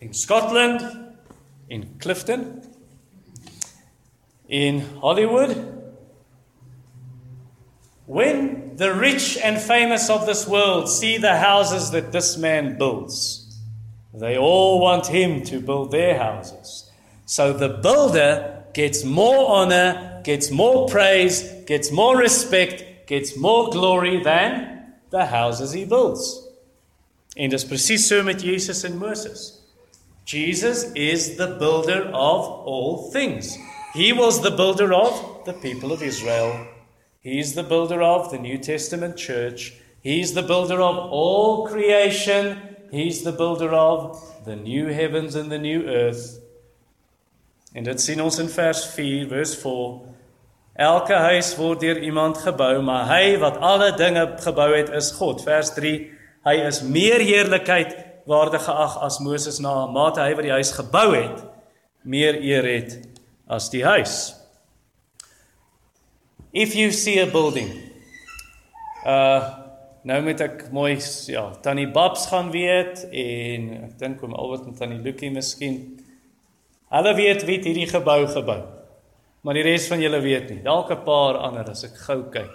in 0.00 0.12
Scotland, 0.12 1.14
in 1.68 1.98
Clifton, 1.98 2.62
in 4.48 4.80
Hollywood. 5.00 5.74
When 8.06 8.76
the 8.76 8.94
rich 8.94 9.36
and 9.36 9.60
famous 9.60 10.08
of 10.08 10.24
this 10.26 10.46
world 10.46 10.88
see 10.88 11.18
the 11.18 11.36
houses 11.36 11.90
that 11.90 12.10
this 12.10 12.36
man 12.38 12.78
builds, 12.78 13.47
they 14.20 14.36
all 14.36 14.80
want 14.80 15.06
him 15.06 15.42
to 15.44 15.60
build 15.60 15.90
their 15.90 16.18
houses. 16.18 16.90
So 17.26 17.52
the 17.52 17.68
builder 17.68 18.64
gets 18.72 19.04
more 19.04 19.50
honor, 19.50 20.20
gets 20.24 20.50
more 20.50 20.88
praise, 20.88 21.42
gets 21.66 21.90
more 21.90 22.16
respect, 22.16 23.06
gets 23.06 23.36
more 23.36 23.70
glory 23.70 24.22
than 24.22 24.94
the 25.10 25.26
houses 25.26 25.72
he 25.72 25.84
builds. 25.84 26.46
En 27.36 27.50
dis 27.50 27.64
presies 27.64 28.08
so 28.08 28.22
met 28.22 28.42
Jesus 28.42 28.84
en 28.84 28.98
Moses. 28.98 29.60
Jesus 30.24 30.92
is 30.94 31.36
the 31.36 31.56
builder 31.58 32.02
of 32.08 32.44
all 32.66 33.10
things. 33.10 33.56
He 33.94 34.12
was 34.12 34.42
the 34.42 34.50
builder 34.50 34.92
of 34.92 35.44
the 35.44 35.54
people 35.54 35.92
of 35.92 36.02
Israel. 36.02 36.66
He's 37.20 37.54
the 37.54 37.62
builder 37.62 38.02
of 38.02 38.30
the 38.30 38.38
New 38.38 38.58
Testament 38.58 39.16
church. 39.16 39.74
He's 40.02 40.34
the 40.34 40.42
builder 40.42 40.80
of 40.80 40.96
all 40.96 41.66
creation 41.66 42.67
he's 42.90 43.22
the 43.22 43.32
builder 43.32 43.72
of 43.72 44.20
the 44.44 44.56
new 44.56 44.86
heavens 44.88 45.34
and 45.34 45.50
the 45.50 45.58
new 45.58 45.86
earth. 45.86 46.40
En 47.72 47.84
dit 47.84 48.00
sien 48.00 48.22
ons 48.22 48.38
in 48.38 48.48
vers 48.48 48.84
4 48.94 49.28
vers 49.28 49.54
4. 49.56 50.00
Elke 50.78 51.14
huis 51.14 51.52
word 51.58 51.80
deur 51.80 52.00
iemand 52.02 52.38
gebou, 52.38 52.82
maar 52.82 53.08
hy 53.10 53.36
wat 53.42 53.58
alle 53.58 53.92
dinge 53.96 54.24
gebou 54.40 54.70
het 54.76 54.92
is 54.94 55.10
God. 55.18 55.42
Vers 55.42 55.72
3. 55.74 55.94
Hy 56.46 56.54
is 56.68 56.82
meer 56.86 57.20
heerlikheid 57.20 57.96
waardig 58.28 58.62
geag 58.64 58.98
as 59.04 59.18
Moses 59.24 59.58
na 59.60 59.86
mate 59.90 60.20
hy 60.20 60.34
wat 60.36 60.46
die 60.46 60.54
huis 60.54 60.72
gebou 60.76 61.10
het 61.16 61.44
meer 62.08 62.38
eer 62.40 62.66
het 62.68 62.98
as 63.48 63.68
die 63.72 63.84
huis. 63.84 64.34
If 66.52 66.74
you 66.76 66.92
see 66.92 67.18
a 67.20 67.26
building 67.26 67.72
uh 69.06 69.57
nou 70.08 70.18
moet 70.24 70.40
ek 70.40 70.66
mooi 70.72 70.96
ja, 71.28 71.44
tannie 71.64 71.88
Babs 71.92 72.26
gaan 72.30 72.48
weet 72.54 73.04
en 73.12 73.68
ek 73.84 73.94
dink 74.00 74.22
oom 74.24 74.36
Albert 74.38 74.66
en 74.70 74.76
tannie 74.78 75.00
Lukie 75.04 75.30
miskien. 75.34 75.98
Hulle 76.88 77.12
weet 77.18 77.44
wie 77.44 77.58
hierdie 77.60 77.88
gebou 77.90 78.22
gebou. 78.32 78.62
Maar 79.44 79.60
die 79.60 79.66
res 79.68 79.86
van 79.90 80.00
julle 80.02 80.20
weet 80.24 80.48
nie. 80.50 80.62
Dalk 80.64 80.90
'n 80.90 81.04
paar 81.04 81.36
ander 81.36 81.68
as 81.70 81.84
ek 81.84 81.96
gou 82.06 82.22
kyk. 82.32 82.54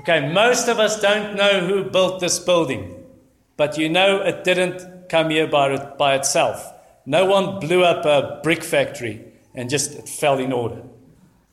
Okay, 0.00 0.20
most 0.32 0.68
of 0.68 0.78
us 0.78 1.00
don't 1.00 1.34
know 1.34 1.60
who 1.66 1.90
built 1.90 2.20
this 2.20 2.38
building. 2.38 3.04
But 3.56 3.78
you 3.78 3.88
know 3.88 4.22
it 4.22 4.44
didn't 4.44 5.08
come 5.08 5.30
here 5.30 5.46
by 5.46 5.76
by 5.98 6.14
itself. 6.14 6.72
No 7.06 7.26
one 7.26 7.58
blew 7.58 7.84
up 7.84 8.06
a 8.06 8.40
brick 8.42 8.64
factory 8.64 9.20
and 9.54 9.70
just 9.70 9.94
it 9.98 10.08
fell 10.08 10.38
in 10.38 10.52
order. 10.52 10.82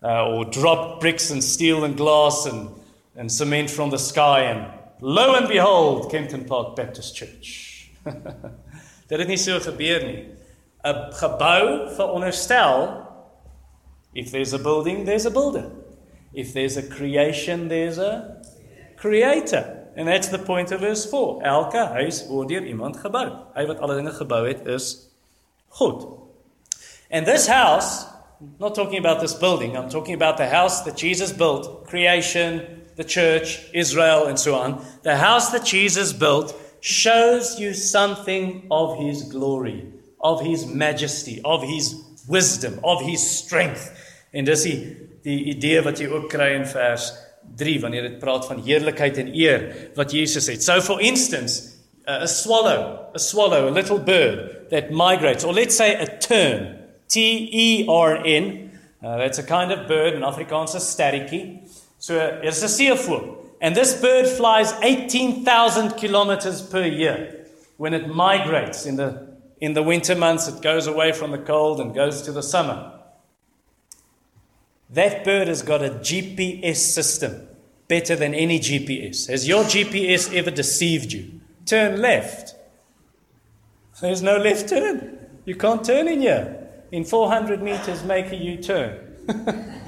Uh, 0.03 0.27
or 0.29 0.45
dropped 0.45 1.01
bricks 1.01 1.29
and 1.29 1.43
steel 1.43 1.83
and 1.83 1.95
glass 1.95 2.45
and, 2.45 2.69
and 3.15 3.31
cement 3.31 3.69
from 3.69 3.91
the 3.91 3.99
sky 3.99 4.41
and 4.41 4.80
lo 5.01 5.35
and 5.35 5.47
behold 5.47 6.09
Kempton 6.09 6.45
Park 6.45 6.75
Baptist 6.75 7.15
Church. 7.15 7.89
Dit 9.09 9.19
het 9.19 9.27
nie 9.27 9.37
so 9.37 9.59
gebeur 9.59 10.05
nie. 10.05 10.29
'n 10.83 11.11
Gebou 11.13 11.89
veronderstel 11.93 13.07
if 14.13 14.31
there's 14.31 14.53
a 14.53 14.59
building 14.59 15.05
there's 15.05 15.25
a 15.25 15.31
builder. 15.31 15.69
If 16.33 16.53
there's 16.53 16.77
a 16.77 16.87
creation 16.87 17.67
there's 17.67 17.97
a 17.97 18.41
creator. 18.97 19.77
And 19.97 20.07
that's 20.07 20.29
the 20.29 20.39
point 20.39 20.71
of 20.71 20.79
verse 20.79 21.05
4. 21.05 21.43
Elke 21.43 21.81
huis 21.91 22.27
word 22.29 22.47
deur 22.47 22.63
iemand 22.63 22.97
gebou. 22.97 23.27
Hy 23.55 23.65
wat 23.67 23.79
alle 23.79 23.99
dinge 23.99 24.13
gebou 24.15 24.47
het 24.47 24.65
is 24.65 25.09
God. 25.77 26.05
And 27.11 27.25
this 27.25 27.47
house, 27.47 28.05
not 28.59 28.75
talking 28.75 28.99
about 28.99 29.19
this 29.19 29.33
building, 29.33 29.75
I'm 29.75 29.89
talking 29.89 30.15
about 30.15 30.37
the 30.37 30.47
house 30.47 30.83
that 30.83 30.95
Jesus 30.95 31.33
built, 31.33 31.85
creation, 31.87 32.80
the 33.01 33.07
church, 33.07 33.59
Israel, 33.73 34.27
and 34.27 34.37
so 34.37 34.53
on. 34.55 34.85
The 35.01 35.15
house 35.15 35.51
that 35.51 35.65
Jesus 35.65 36.13
built 36.13 36.55
shows 36.81 37.59
you 37.59 37.73
something 37.73 38.67
of 38.69 38.99
his 38.99 39.23
glory, 39.23 39.87
of 40.19 40.41
his 40.41 40.67
majesty, 40.67 41.41
of 41.43 41.63
his 41.63 41.95
wisdom, 42.27 42.79
of 42.83 43.01
his 43.01 43.21
strength. 43.21 43.89
En 44.33 44.45
dis 44.45 44.63
die 44.63 44.77
die 45.25 45.39
idee 45.53 45.81
wat 45.85 45.99
jy 46.01 46.07
ook 46.09 46.29
kry 46.33 46.53
in 46.57 46.63
vers 46.65 47.11
3 47.57 47.75
wanneer 47.83 48.07
dit 48.07 48.19
praat 48.21 48.47
van 48.49 48.61
heerlikheid 48.65 49.19
en 49.21 49.27
eer 49.37 49.67
wat 49.97 50.13
Jesus 50.13 50.47
het. 50.49 50.63
So 50.63 50.81
for 50.81 51.01
instance, 51.01 51.77
a 52.07 52.27
swallow, 52.27 53.11
a 53.13 53.19
swallow, 53.19 53.67
a 53.67 53.73
little 53.73 53.99
bird 53.99 54.69
that 54.71 54.89
migrates, 54.89 55.43
or 55.43 55.53
let's 55.53 55.75
say 55.75 55.93
a 55.93 56.07
tern, 56.07 56.77
T 57.07 57.49
E 57.51 57.85
R 57.89 58.21
N. 58.25 58.69
Uh, 59.03 59.17
that's 59.17 59.39
a 59.39 59.43
kind 59.43 59.71
of 59.71 59.87
bird 59.87 60.13
in 60.13 60.21
Afrikaans, 60.21 60.75
a 60.75 60.79
sterretjie. 60.79 61.61
So 62.01 62.39
it's 62.41 62.63
a 62.63 62.65
seevoël. 62.65 63.37
And 63.61 63.75
this 63.75 63.93
bird 63.93 64.27
flies 64.27 64.73
18,000 64.81 65.91
kilometers 65.91 66.59
per 66.59 66.83
year. 66.83 67.45
When 67.77 67.93
it 67.93 68.07
migrates 68.07 68.87
in 68.87 68.95
the, 68.95 69.37
in 69.59 69.75
the 69.75 69.83
winter 69.83 70.15
months, 70.15 70.47
it 70.47 70.63
goes 70.63 70.87
away 70.87 71.11
from 71.11 71.29
the 71.29 71.37
cold 71.37 71.79
and 71.79 71.93
goes 71.93 72.23
to 72.23 72.31
the 72.31 72.41
summer. 72.41 72.99
That 74.89 75.23
bird 75.23 75.47
has 75.47 75.61
got 75.61 75.83
a 75.83 75.91
GPS 75.91 76.77
system 76.77 77.47
better 77.87 78.15
than 78.15 78.33
any 78.33 78.59
GPS. 78.59 79.29
Has 79.29 79.47
your 79.47 79.63
GPS 79.63 80.33
ever 80.33 80.49
deceived 80.49 81.13
you? 81.13 81.39
Turn 81.67 82.01
left. 82.01 82.55
There's 84.01 84.23
no 84.23 84.37
left 84.37 84.69
turn. 84.69 85.19
You 85.45 85.55
can't 85.55 85.85
turn 85.85 86.07
in 86.07 86.21
here. 86.21 86.67
In 86.91 87.05
400 87.05 87.61
meters, 87.61 88.03
make 88.03 88.31
a 88.31 88.35
U 88.35 88.57
turn. 88.57 89.77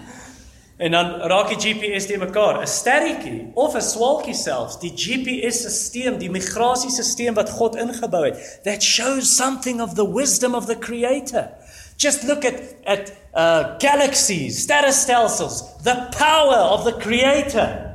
en 0.77 0.91
dan 0.91 1.11
raak 1.21 1.51
die 1.53 1.59
GPS 1.73 2.05
te 2.05 2.17
mekaar. 2.17 2.61
'n 2.61 2.67
Sterretjie 2.67 3.51
of 3.53 3.75
'n 3.75 3.81
swalkie 3.81 4.33
selfs, 4.33 4.79
die 4.79 4.93
GPS-stelsel, 4.95 6.17
die 6.17 6.29
migrasiesisteem 6.29 7.33
wat 7.33 7.49
God 7.49 7.75
ingebou 7.75 8.25
het, 8.25 8.59
that 8.63 8.83
shows 8.83 9.35
something 9.35 9.81
of 9.81 9.93
the 9.93 10.09
wisdom 10.09 10.55
of 10.55 10.65
the 10.65 10.77
creator. 10.77 11.49
Just 11.97 12.23
look 12.23 12.45
at 12.45 12.55
at 12.85 13.13
uh, 13.35 13.77
galaxies, 13.77 14.61
sterrenstelsels, 14.61 15.63
the 15.83 16.07
power 16.17 16.57
of 16.57 16.83
the 16.83 16.93
creator. 16.93 17.89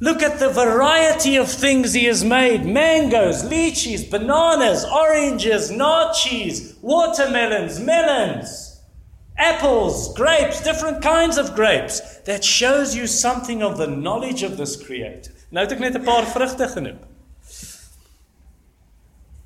Look 0.00 0.22
at 0.22 0.38
the 0.38 0.50
variety 0.50 1.36
of 1.36 1.48
things 1.48 1.92
he 1.92 2.04
has 2.06 2.24
made 2.24 2.66
mangoes, 2.66 3.44
lychees, 3.44 4.10
bananas, 4.10 4.84
oranges, 4.84 5.70
nachos, 5.70 6.74
watermelons, 6.82 7.78
melons, 7.78 8.63
apples, 9.52 10.12
grapes, 10.14 10.62
different 10.62 11.02
kinds 11.02 11.38
of 11.38 11.54
grapes. 11.54 12.00
That 12.24 12.44
shows 12.44 12.94
you 12.94 13.06
something 13.06 13.62
of 13.62 13.76
the 13.76 13.86
knowledge 13.86 14.42
of 14.42 14.56
this 14.56 14.76
creator. 14.76 15.32
Nou 15.50 15.64
het 15.64 15.72
ek 15.72 15.78
net 15.78 15.94
'n 15.94 16.02
paar 16.02 16.26
vrugte 16.26 16.68
genoem. 16.68 16.98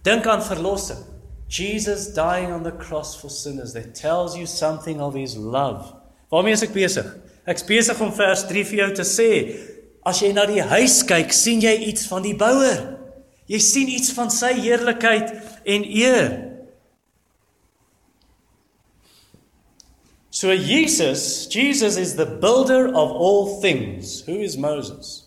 Dink 0.02 0.26
aan 0.26 0.42
verlossing. 0.42 1.04
Jesus 1.48 2.12
dying 2.14 2.52
on 2.52 2.62
the 2.62 2.76
cross 2.76 3.16
for 3.16 3.30
sinners 3.30 3.72
that 3.72 3.94
tells 3.94 4.36
you 4.36 4.46
something 4.46 5.00
of 5.00 5.14
his 5.14 5.36
love. 5.36 5.94
Waarmee 6.28 6.52
is 6.52 6.62
ek 6.62 6.72
besig? 6.72 7.16
Ek's 7.44 7.64
besig 7.64 8.00
om 8.00 8.12
vers 8.12 8.46
3 8.46 8.64
vir 8.64 8.76
jou 8.76 8.92
te 8.94 9.04
sê 9.04 9.30
As 10.08 10.22
jy 10.22 10.32
na 10.32 10.46
die 10.46 10.62
huis 10.62 11.02
kyk, 11.04 11.32
sien 11.32 11.60
jy 11.60 11.74
iets 11.90 12.06
van 12.08 12.22
die 12.22 12.36
bouer. 12.38 12.96
Jy 13.48 13.58
sien 13.60 13.88
iets 13.92 14.12
van 14.16 14.30
sy 14.32 14.54
heerlikheid 14.56 15.34
en 15.68 15.84
eer. 15.84 16.47
So 20.38 20.56
Jesus, 20.56 21.48
Jesus 21.48 21.96
is 21.96 22.14
the 22.14 22.24
builder 22.24 22.86
of 22.86 23.10
all 23.10 23.60
things. 23.60 24.20
Who 24.20 24.36
is 24.36 24.56
Moses? 24.56 25.26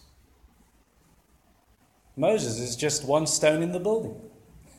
Moses 2.15 2.59
is 2.59 2.77
just 2.77 3.03
one 3.03 3.27
stone 3.27 3.61
in 3.61 3.73
the 3.73 3.79
building. 3.81 4.15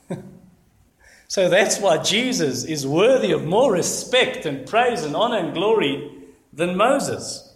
so 1.28 1.50
that's 1.50 1.78
why 1.78 1.98
Jesus 1.98 2.64
is 2.64 2.86
worthy 2.86 3.30
of 3.30 3.44
more 3.44 3.74
respect 3.74 4.46
and 4.46 4.66
praise 4.66 5.04
and 5.04 5.14
honor 5.14 5.36
and 5.36 5.52
glory 5.52 6.10
than 6.50 6.78
Moses. 6.78 7.54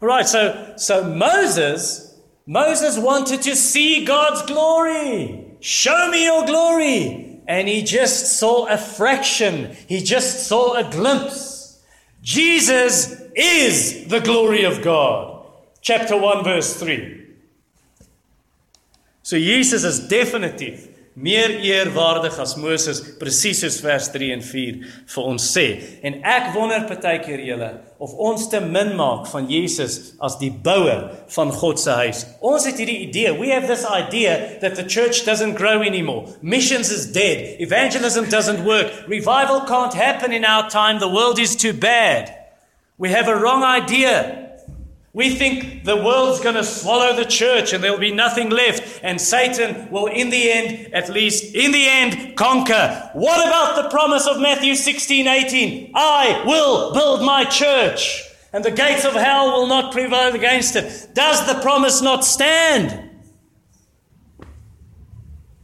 Right, 0.00 0.26
so 0.26 0.74
so 0.76 1.04
Moses 1.04 2.18
Moses 2.44 2.98
wanted 2.98 3.42
to 3.42 3.54
see 3.54 4.04
God's 4.04 4.42
glory. 4.42 5.44
Show 5.60 6.10
me 6.10 6.24
your 6.24 6.44
glory. 6.44 7.40
And 7.46 7.68
he 7.68 7.82
just 7.82 8.40
saw 8.40 8.66
a 8.66 8.76
fraction. 8.76 9.76
He 9.86 10.00
just 10.00 10.48
saw 10.48 10.74
a 10.74 10.90
glimpse. 10.90 11.55
Jesus 12.26 13.22
is 13.36 14.08
the 14.08 14.18
glory 14.18 14.64
of 14.64 14.82
God. 14.82 15.46
Chapter 15.80 16.20
1 16.20 16.42
verse 16.42 16.74
3. 16.74 17.24
So 19.22 19.38
Jesus 19.38 19.84
is 19.84 20.08
definitive 20.08 20.88
meer 21.16 21.54
eerwaardig 21.64 22.36
as 22.38 22.54
Moses 22.60 23.00
presies 23.16 23.62
soos 23.64 23.78
vers 23.80 24.10
3 24.12 24.34
en 24.34 24.42
4 24.44 24.82
vir 25.14 25.28
ons 25.32 25.46
sê. 25.48 25.64
En 26.04 26.18
ek 26.20 26.50
wonder 26.52 26.84
partykeer 26.84 27.40
julle 27.46 27.70
of 28.04 28.12
ons 28.20 28.44
te 28.52 28.60
min 28.60 28.92
maak 28.98 29.24
van 29.32 29.48
Jesus 29.48 30.12
as 30.20 30.36
die 30.36 30.52
bouer 30.52 31.08
van 31.32 31.52
God 31.56 31.80
se 31.80 31.96
huis. 32.02 32.22
Ons 32.44 32.68
het 32.68 32.76
hierdie 32.82 32.98
idee. 33.08 33.32
We 33.32 33.48
have 33.54 33.66
this 33.66 33.86
idea 33.88 34.58
that 34.60 34.76
the 34.76 34.84
church 34.84 35.24
doesn't 35.24 35.56
grow 35.56 35.80
anymore. 35.80 36.28
Missions 36.42 36.92
is 36.92 37.10
dead. 37.12 37.56
Evangelism 37.64 38.28
doesn't 38.28 38.66
work. 38.68 38.92
Revival 39.08 39.62
can't 39.64 39.94
happen 39.94 40.32
in 40.32 40.44
our 40.44 40.68
time. 40.68 41.00
The 41.00 41.08
world 41.08 41.38
is 41.38 41.56
too 41.56 41.72
bad. 41.72 42.30
We 42.98 43.10
have 43.10 43.28
a 43.28 43.36
wrong 43.36 43.64
idea. 43.64 44.45
We 45.16 45.30
think 45.30 45.84
the 45.84 45.96
world's 45.96 46.40
going 46.40 46.56
to 46.56 46.62
swallow 46.62 47.16
the 47.16 47.24
church 47.24 47.72
and 47.72 47.82
there'll 47.82 47.96
be 47.96 48.12
nothing 48.12 48.50
left, 48.50 49.00
and 49.02 49.18
Satan 49.18 49.90
will, 49.90 50.08
in 50.08 50.28
the 50.28 50.52
end, 50.52 50.92
at 50.92 51.08
least 51.08 51.54
in 51.54 51.72
the 51.72 51.88
end, 51.88 52.36
conquer. 52.36 53.10
What 53.14 53.40
about 53.48 53.82
the 53.82 53.88
promise 53.88 54.26
of 54.26 54.42
Matthew 54.42 54.74
16 54.74 55.26
18? 55.26 55.92
I 55.94 56.42
will 56.44 56.92
build 56.92 57.22
my 57.22 57.46
church, 57.46 58.24
and 58.52 58.62
the 58.62 58.70
gates 58.70 59.06
of 59.06 59.14
hell 59.14 59.52
will 59.52 59.66
not 59.66 59.90
prevail 59.90 60.34
against 60.34 60.76
it. 60.76 61.08
Does 61.14 61.46
the 61.46 61.62
promise 61.62 62.02
not 62.02 62.22
stand? 62.22 63.08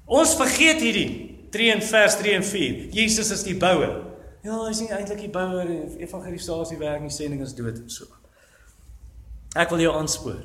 Ons 0.08 0.32
vergeet 0.40 0.80
hierdie 0.80 1.52
3 1.52 1.70
in 1.76 1.84
vers 1.92 2.16
3 2.16 2.38
en 2.40 2.48
4. 2.54 2.88
Jesus 2.88 3.28
is 3.28 3.44
die 3.44 3.58
bouer. 3.60 4.00
Ja, 4.40 4.56
hy 4.64 4.72
is 4.72 4.80
nie 4.80 4.90
eintlik 4.96 5.26
die 5.26 5.30
bouer 5.36 5.68
nie. 5.68 5.84
Evangelisasie 6.08 6.80
werk 6.80 7.04
nie, 7.04 7.12
sending 7.12 7.44
is 7.44 7.52
dood 7.52 7.76
en 7.76 7.92
so. 7.92 8.08
Ek 9.58 9.72
wil 9.72 9.84
jou 9.84 9.92
aanspoor. 9.98 10.40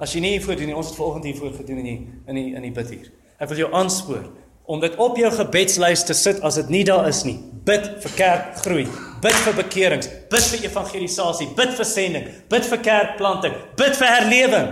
As 0.00 0.12
jy 0.14 0.22
nie 0.24 0.34
hiervoor 0.36 0.56
doen 0.56 0.70
nie, 0.72 0.76
ons 0.76 0.90
het 0.92 0.98
vanoggend 0.98 1.28
hiervoor 1.28 1.56
gedoen 1.56 1.80
in 1.82 1.88
die 1.88 1.98
in 2.28 2.38
die 2.38 2.46
in 2.56 2.64
die 2.64 2.74
bid 2.76 2.92
hier. 2.92 3.08
Ek 3.40 3.48
wil 3.52 3.64
jou 3.64 3.70
aanspoor 3.76 4.28
om 4.70 4.80
dit 4.80 4.96
op 5.02 5.16
jou 5.18 5.30
gebedslys 5.34 6.04
te 6.06 6.14
sit 6.14 6.42
as 6.46 6.60
dit 6.60 6.68
nie 6.70 6.84
daar 6.86 7.08
is 7.08 7.24
nie. 7.26 7.38
Bid 7.66 7.88
vir 8.04 8.12
kerkgroei, 8.16 8.84
bid 9.24 9.40
vir 9.44 9.56
bekerings, 9.58 10.08
bid 10.30 10.46
vir 10.52 10.68
evangelisasie, 10.68 11.48
bid 11.56 11.74
vir 11.76 11.88
sending, 11.88 12.30
bid 12.52 12.68
vir 12.68 12.84
kerkplanting, 12.84 13.58
bid 13.80 13.98
vir 13.98 14.12
herlewing. 14.14 14.70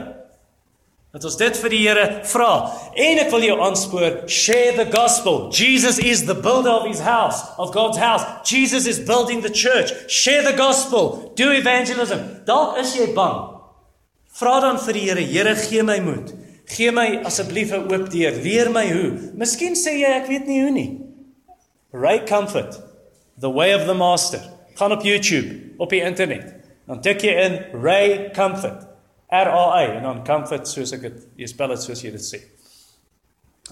Dat 1.13 1.25
ons 1.25 1.39
dit 1.41 1.57
vir 1.57 1.73
die 1.73 1.83
Here 1.83 2.07
vra. 2.29 2.53
En 2.95 3.21
ek 3.25 3.31
wil 3.33 3.47
jou 3.49 3.59
aanspoor, 3.65 4.23
share 4.29 4.77
the 4.77 4.87
gospel. 4.93 5.49
Jesus 5.51 5.99
is 5.99 6.27
the 6.29 6.37
builder 6.37 6.77
of 6.77 6.87
his 6.87 7.01
house, 7.01 7.43
of 7.57 7.73
God's 7.75 7.99
house. 7.99 8.25
Jesus 8.45 8.87
is 8.87 9.01
building 9.01 9.41
the 9.43 9.51
church. 9.51 9.91
Share 10.07 10.45
the 10.45 10.57
gospel. 10.57 11.33
Do 11.35 11.51
evangelism. 11.51 12.45
Dalk 12.45 12.79
is 12.85 12.95
jy 12.95 13.15
bang. 13.17 13.58
Vra 14.39 14.61
dan 14.63 14.79
vir 14.79 14.95
die 14.95 15.07
Here, 15.09 15.25
Here 15.27 15.55
gee 15.59 15.83
my 15.83 15.99
moed. 16.01 16.35
Gee 16.69 16.93
my 16.95 17.23
asseblief 17.27 17.73
'n 17.73 17.91
oop 17.91 18.11
deur. 18.11 18.33
Leer 18.43 18.71
my 18.71 18.87
hoe. 18.87 19.33
Miskien 19.35 19.75
sê 19.75 19.99
jy 19.99 20.11
ek 20.21 20.29
weet 20.29 20.47
nie 20.47 20.61
hoe 20.63 20.71
nie. 20.71 21.01
Ray 21.93 22.25
Comfort, 22.27 22.79
The 23.41 23.51
Way 23.51 23.75
of 23.75 23.87
the 23.87 23.95
Master. 23.95 24.41
Gaan 24.75 24.93
op 24.93 25.03
YouTube, 25.03 25.75
op 25.79 25.91
die 25.91 26.03
internet. 26.03 26.55
Dan 26.87 27.01
tik 27.01 27.23
jy 27.23 27.35
in 27.35 27.83
Ray 27.83 28.31
Comfort. 28.35 28.89
R 29.29 29.49
A 29.49 29.83
Y 29.83 29.97
en 29.97 30.03
dan 30.03 30.25
comfort 30.25 30.69
soos 30.69 30.93
ek 30.97 31.03
dit 31.05 31.25
jy 31.37 31.47
spel 31.51 31.75
dit 31.75 31.83
soos 31.83 32.01
jy 32.01 32.13
dit 32.15 32.25
sê. 32.25 32.41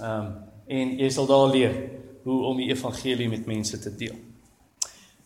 Ehm 0.02 0.26
um, 0.26 0.35
en 0.66 0.96
jy 0.98 1.09
sal 1.14 1.29
daar 1.31 1.46
leer 1.46 1.74
hoe 2.24 2.40
om 2.48 2.57
die 2.59 2.72
evangelie 2.72 3.29
met 3.31 3.46
mense 3.46 3.79
te 3.79 3.92
deel. 3.94 4.16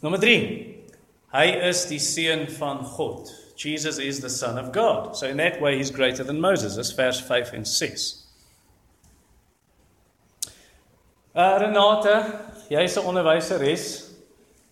Nommer 0.05 0.21
3. 0.21 0.35
Hy 1.33 1.47
is 1.71 1.87
die 1.89 1.99
seun 1.99 2.45
van 2.59 2.85
God. 2.85 3.31
Jesus 3.61 3.99
is 3.99 4.21
the 4.21 4.31
son 4.31 4.57
of 4.57 4.73
God. 4.73 5.15
So 5.19 5.27
in 5.29 5.37
that 5.37 5.61
way 5.61 5.77
he's 5.77 5.91
greater 5.91 6.25
than 6.25 6.41
Moses. 6.41 6.77
That's 6.77 6.93
verse 6.93 7.21
5 7.21 7.53
and 7.53 7.69
6. 7.69 8.25
Uh 11.35 11.59
Renate, 11.59 12.41
jy's 12.71 12.97
'n 12.97 13.05
onderwyseres 13.05 13.85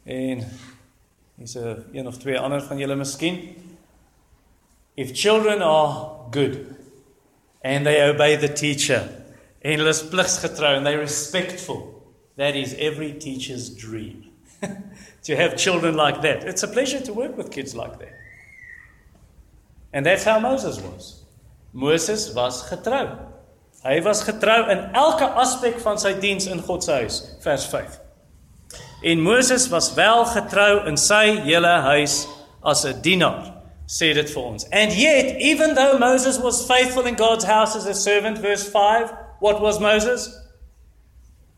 en 0.06 0.40
hier's 1.36 1.56
'n 1.56 1.84
een 1.92 2.06
of 2.06 2.16
twee 2.16 2.38
ander 2.38 2.62
van 2.62 2.78
julle 2.78 2.96
miskien. 2.96 3.54
If 4.96 5.12
children 5.12 5.60
are 5.60 6.24
good 6.30 6.74
and 7.60 7.84
they 7.84 8.08
obey 8.08 8.36
the 8.36 8.52
teacher 8.52 9.04
en 9.60 9.78
hulle 9.78 9.90
is 9.90 10.02
pligsgetrou 10.02 10.76
and 10.76 10.86
they're 10.86 11.04
respectful, 11.04 12.02
that 12.36 12.54
is 12.54 12.74
every 12.74 13.12
teacher's 13.12 13.68
dream. 13.68 14.32
to 15.24 15.36
have 15.36 15.56
children 15.56 15.94
like 15.94 16.22
that. 16.22 16.44
It's 16.44 16.62
a 16.62 16.68
pleasure 16.68 17.00
to 17.00 17.12
work 17.12 17.36
with 17.36 17.50
kids 17.50 17.74
like 17.74 17.98
that. 17.98 18.17
And 19.92 20.06
that's 20.06 20.24
how 20.24 20.38
Moses 20.38 20.80
was. 20.80 21.24
Moses 21.72 22.34
was 22.34 22.62
getrou. 22.70 23.18
Hy 23.84 24.00
was 24.00 24.24
getrou 24.26 24.68
in 24.72 24.90
elke 24.94 25.28
aspek 25.38 25.78
van 25.80 25.98
sy 25.98 26.12
diens 26.20 26.48
in 26.50 26.60
God 26.66 26.84
se 26.84 26.92
huis, 26.92 27.20
vers 27.44 27.66
5. 27.70 28.00
En 29.02 29.20
Moses 29.22 29.68
was 29.68 29.92
wel 29.94 30.24
getrou 30.26 30.86
in 30.90 30.98
sy 30.98 31.38
hele 31.46 31.76
huis 31.86 32.26
as 32.64 32.84
'n 32.84 33.00
dienaar 33.00 33.58
sê 33.88 34.12
dit 34.14 34.30
vir 34.30 34.42
ons. 34.42 34.64
And 34.64 34.92
yet, 34.92 35.40
even 35.40 35.74
though 35.74 35.98
Moses 35.98 36.38
was 36.38 36.66
faithful 36.66 37.06
in 37.06 37.14
God's 37.14 37.44
house 37.44 37.74
as 37.74 37.86
a 37.86 37.94
servant, 37.94 38.38
verse 38.38 38.68
5, 38.68 39.12
what 39.40 39.60
was 39.60 39.80
Moses? 39.80 40.28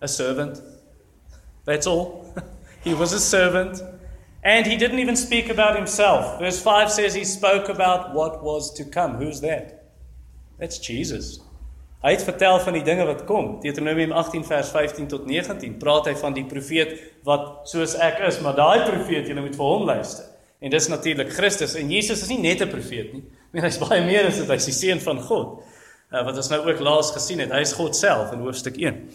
A 0.01 0.07
servant. 0.07 0.63
That's 1.65 1.87
all. 1.87 2.33
he 2.85 2.95
was 2.95 3.13
a 3.13 3.19
servant. 3.19 3.83
And 4.43 4.67
he 4.67 4.77
didn't 4.77 4.99
even 4.99 5.17
speak 5.17 5.51
about 5.51 5.77
himself. 5.77 6.39
Verse 6.39 6.61
5 6.63 6.91
says 6.91 7.15
he 7.15 7.25
spoke 7.25 7.69
about 7.69 8.15
what 8.15 8.43
was 8.43 8.73
to 8.75 8.85
come. 8.85 9.17
Who's 9.17 9.41
that? 9.43 9.91
That's 10.59 10.79
Jesus. 10.79 11.41
Hy 12.01 12.15
het 12.15 12.23
vertel 12.25 12.57
van 12.65 12.73
die 12.79 12.85
dinge 12.85 13.05
wat 13.05 13.27
kom. 13.29 13.59
Deuteronomium 13.61 14.13
18 14.17 14.45
vers 14.49 14.71
15 14.73 15.09
tot 15.13 15.27
19 15.29 15.77
praat 15.81 16.09
hy 16.09 16.15
van 16.17 16.33
die 16.33 16.47
profeet 16.49 16.95
wat 17.29 17.69
soos 17.69 17.93
ek 18.01 18.23
is, 18.25 18.39
maar 18.41 18.57
daai 18.57 18.87
profeet 18.87 19.29
jy 19.29 19.37
moet 19.37 19.57
vir 19.59 19.67
hom 19.67 19.85
luister. 19.89 20.25
En 20.65 20.73
dis 20.73 20.89
natuurlik 20.89 21.33
Christus 21.37 21.77
en 21.77 21.93
Jesus 21.93 22.23
is 22.25 22.33
nie 22.33 22.41
net 22.41 22.63
'n 22.65 22.73
profeet 22.73 23.13
nie. 23.13 23.25
Nee, 23.53 23.63
hy's 23.63 23.79
baie 23.79 24.01
meer 24.05 24.27
as 24.27 24.39
dit, 24.39 24.49
hy's 24.49 24.65
die 24.65 24.73
seun 24.73 25.01
van 25.01 25.21
God. 25.21 25.61
Uh, 26.11 26.25
wat 26.25 26.37
ons 26.37 26.49
nou 26.49 26.61
ook 26.67 26.81
laas 26.81 27.11
gesien 27.13 27.39
het, 27.39 27.53
hy's 27.53 27.73
God 27.73 27.97
self 27.97 28.33
in 28.33 28.41
hoofstuk 28.41 28.77
1. 28.77 29.09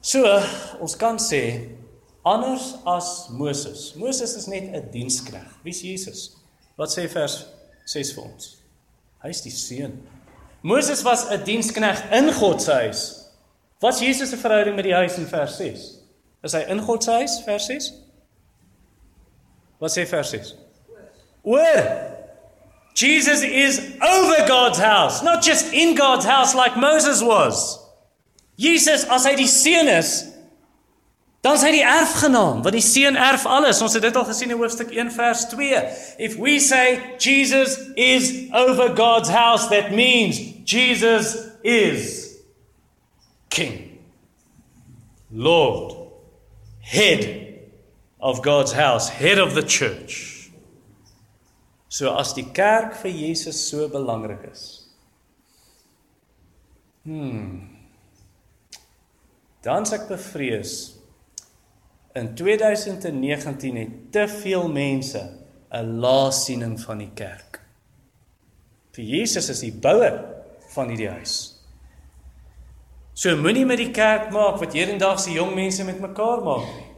So, 0.00 0.40
ons 0.80 0.96
kan 0.96 1.18
sê 1.18 1.68
anders 2.24 2.74
as 2.86 3.28
Moses. 3.30 3.94
Moses 3.94 4.34
is 4.36 4.46
net 4.46 4.62
'n 4.62 4.90
dienskneg. 4.90 5.46
Wie's 5.62 5.82
Jesus? 5.82 6.36
Wat 6.76 6.88
sê 6.88 7.08
vers 7.08 7.46
6 7.84 8.12
vir 8.12 8.24
ons? 8.24 8.56
Hy's 9.22 9.40
die 9.42 9.50
seun. 9.50 10.02
Moses 10.62 11.02
was 11.02 11.24
'n 11.30 11.44
dienskneg 11.44 12.10
in 12.12 12.32
God 12.32 12.62
se 12.62 12.72
huis. 12.72 13.24
Wat's 13.80 14.00
Jesus 14.00 14.30
se 14.30 14.36
verhouding 14.36 14.76
met 14.76 14.84
die 14.84 14.94
huis 14.94 15.16
in 15.18 15.26
vers 15.26 15.56
6? 15.56 15.98
Is 16.44 16.52
hy 16.52 16.60
in 16.68 16.80
God 16.80 17.02
se 17.02 17.10
huis 17.10 17.40
vers 17.44 17.66
6? 17.66 17.92
Wat 19.80 19.90
sê 19.90 20.06
vers 20.06 20.30
6? 20.30 20.54
Oor. 21.42 22.12
Jesus 22.94 23.42
is 23.42 23.80
over 24.00 24.46
God's 24.46 24.78
house, 24.78 25.22
not 25.22 25.42
just 25.42 25.72
in 25.72 25.96
God's 25.96 26.24
house 26.24 26.54
like 26.54 26.76
Moses 26.76 27.22
was. 27.22 27.78
Jesus 28.56 29.04
as 29.04 29.24
hy 29.24 29.34
die 29.34 29.48
seun 29.48 29.88
is, 29.88 30.31
dan 31.42 31.56
is 31.58 31.64
hy 31.66 31.72
die 31.74 31.82
erfgenaam, 31.82 32.60
want 32.62 32.76
die 32.76 32.84
seun 32.86 33.16
erf 33.18 33.48
alles. 33.50 33.80
Ons 33.82 33.96
het 33.98 34.04
dit 34.06 34.16
al 34.16 34.28
gesien 34.28 34.52
in 34.54 34.60
hoofstuk 34.60 34.92
1 34.94 35.10
vers 35.10 35.48
2. 35.50 35.80
If 36.22 36.36
we 36.38 36.60
say 36.62 37.00
Jesus 37.18 37.74
is 37.98 38.30
over 38.54 38.92
God's 38.94 39.28
house, 39.28 39.66
that 39.74 39.90
means 39.90 40.38
Jesus 40.62 41.34
is 41.66 42.38
king. 43.50 43.98
Lord, 45.32 45.96
head 46.78 47.58
of 48.20 48.40
God's 48.42 48.72
house, 48.72 49.10
head 49.10 49.42
of 49.42 49.54
the 49.54 49.66
church. 49.66 50.50
So 51.88 52.14
as 52.14 52.36
die 52.38 52.46
kerk 52.54 52.94
vir 53.02 53.10
Jesus 53.10 53.58
so 53.66 53.90
belangrik 53.90 54.46
is. 54.52 54.86
Hmm. 57.02 57.66
Dan 59.66 59.90
s'ek 59.90 60.06
bevrees 60.06 61.01
in 62.14 62.34
2019 62.34 63.76
het 63.76 64.12
te 64.12 64.28
veel 64.28 64.68
mense 64.68 65.22
'n 65.70 65.98
laasiening 65.98 66.80
van 66.80 66.98
die 66.98 67.10
kerk. 67.14 67.60
Vir 68.92 69.04
Jesus 69.04 69.48
is 69.48 69.60
die 69.60 69.72
bouer 69.72 70.24
van 70.74 70.88
hierdie 70.88 71.08
huis. 71.08 71.62
So 73.12 73.36
moenie 73.36 73.66
met 73.66 73.78
die 73.78 73.90
kerk 73.90 74.30
maak 74.30 74.58
wat 74.60 74.72
hedendaagse 74.72 75.32
jong 75.32 75.54
mense 75.54 75.84
met 75.84 76.00
mekaar 76.00 76.42
maak 76.44 76.66
nie. 76.76 76.88